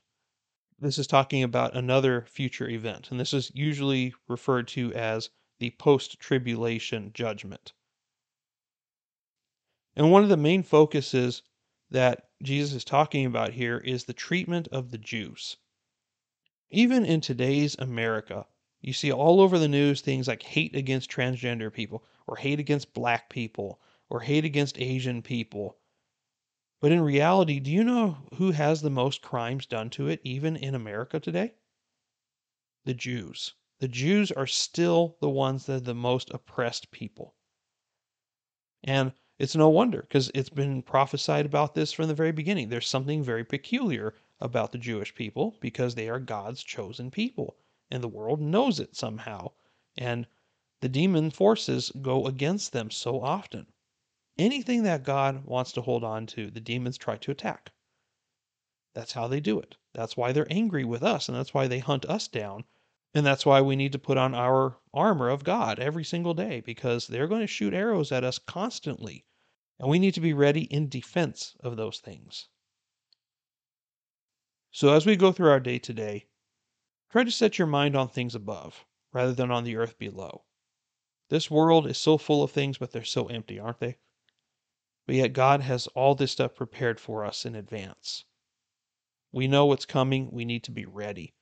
[0.83, 3.11] this is talking about another future event.
[3.11, 5.31] And this is usually referred to as
[5.61, 7.73] the post tribulation judgment.
[9.95, 11.43] And one of the main focuses
[11.91, 15.57] that Jesus is talking about here is the treatment of the Jews.
[16.71, 18.47] Even in today's America,
[18.81, 22.95] you see all over the news things like hate against transgender people, or hate against
[22.95, 25.77] black people, or hate against Asian people.
[26.83, 30.57] But in reality, do you know who has the most crimes done to it, even
[30.57, 31.55] in America today?
[32.85, 33.55] The Jews.
[33.79, 37.37] The Jews are still the ones that are the most oppressed people.
[38.83, 42.69] And it's no wonder because it's been prophesied about this from the very beginning.
[42.69, 47.59] There's something very peculiar about the Jewish people because they are God's chosen people
[47.93, 49.53] and the world knows it somehow.
[49.97, 50.27] And
[50.81, 53.69] the demon forces go against them so often.
[54.39, 57.73] Anything that God wants to hold on to, the demons try to attack.
[58.95, 59.77] That's how they do it.
[59.95, 62.65] That's why they're angry with us, and that's why they hunt us down.
[63.15, 66.61] And that's why we need to put on our armor of God every single day,
[66.61, 69.25] because they're going to shoot arrows at us constantly.
[69.79, 72.49] And we need to be ready in defense of those things.
[74.71, 76.27] So as we go through our day today,
[77.13, 80.45] Try to set your mind on things above, rather than on the earth below.
[81.29, 83.99] This world is so full of things, but they're so empty, aren't they?
[85.07, 88.25] But yet God has all this stuff prepared for us in advance.
[89.33, 90.31] We know what's coming.
[90.31, 91.35] We need to be ready.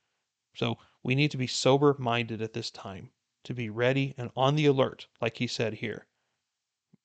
[0.53, 3.11] So we need to be sober minded at this time,
[3.43, 6.07] to be ready and on the alert, like he said here.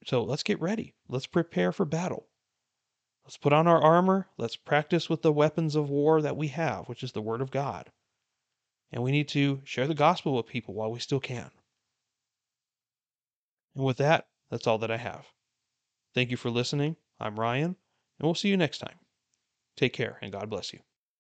[0.05, 0.95] So let's get ready.
[1.09, 2.29] Let's prepare for battle.
[3.25, 4.29] Let's put on our armor.
[4.37, 7.51] Let's practice with the weapons of war that we have, which is the Word of
[7.51, 7.91] God
[8.93, 11.51] and we need to share the gospel with people while we still can.
[13.75, 15.27] And with that, that's all that I have.
[16.17, 16.97] Thank you for listening.
[17.21, 17.77] I'm Ryan, and
[18.23, 18.99] we'll see you next time.
[19.77, 20.81] Take care, and God bless you.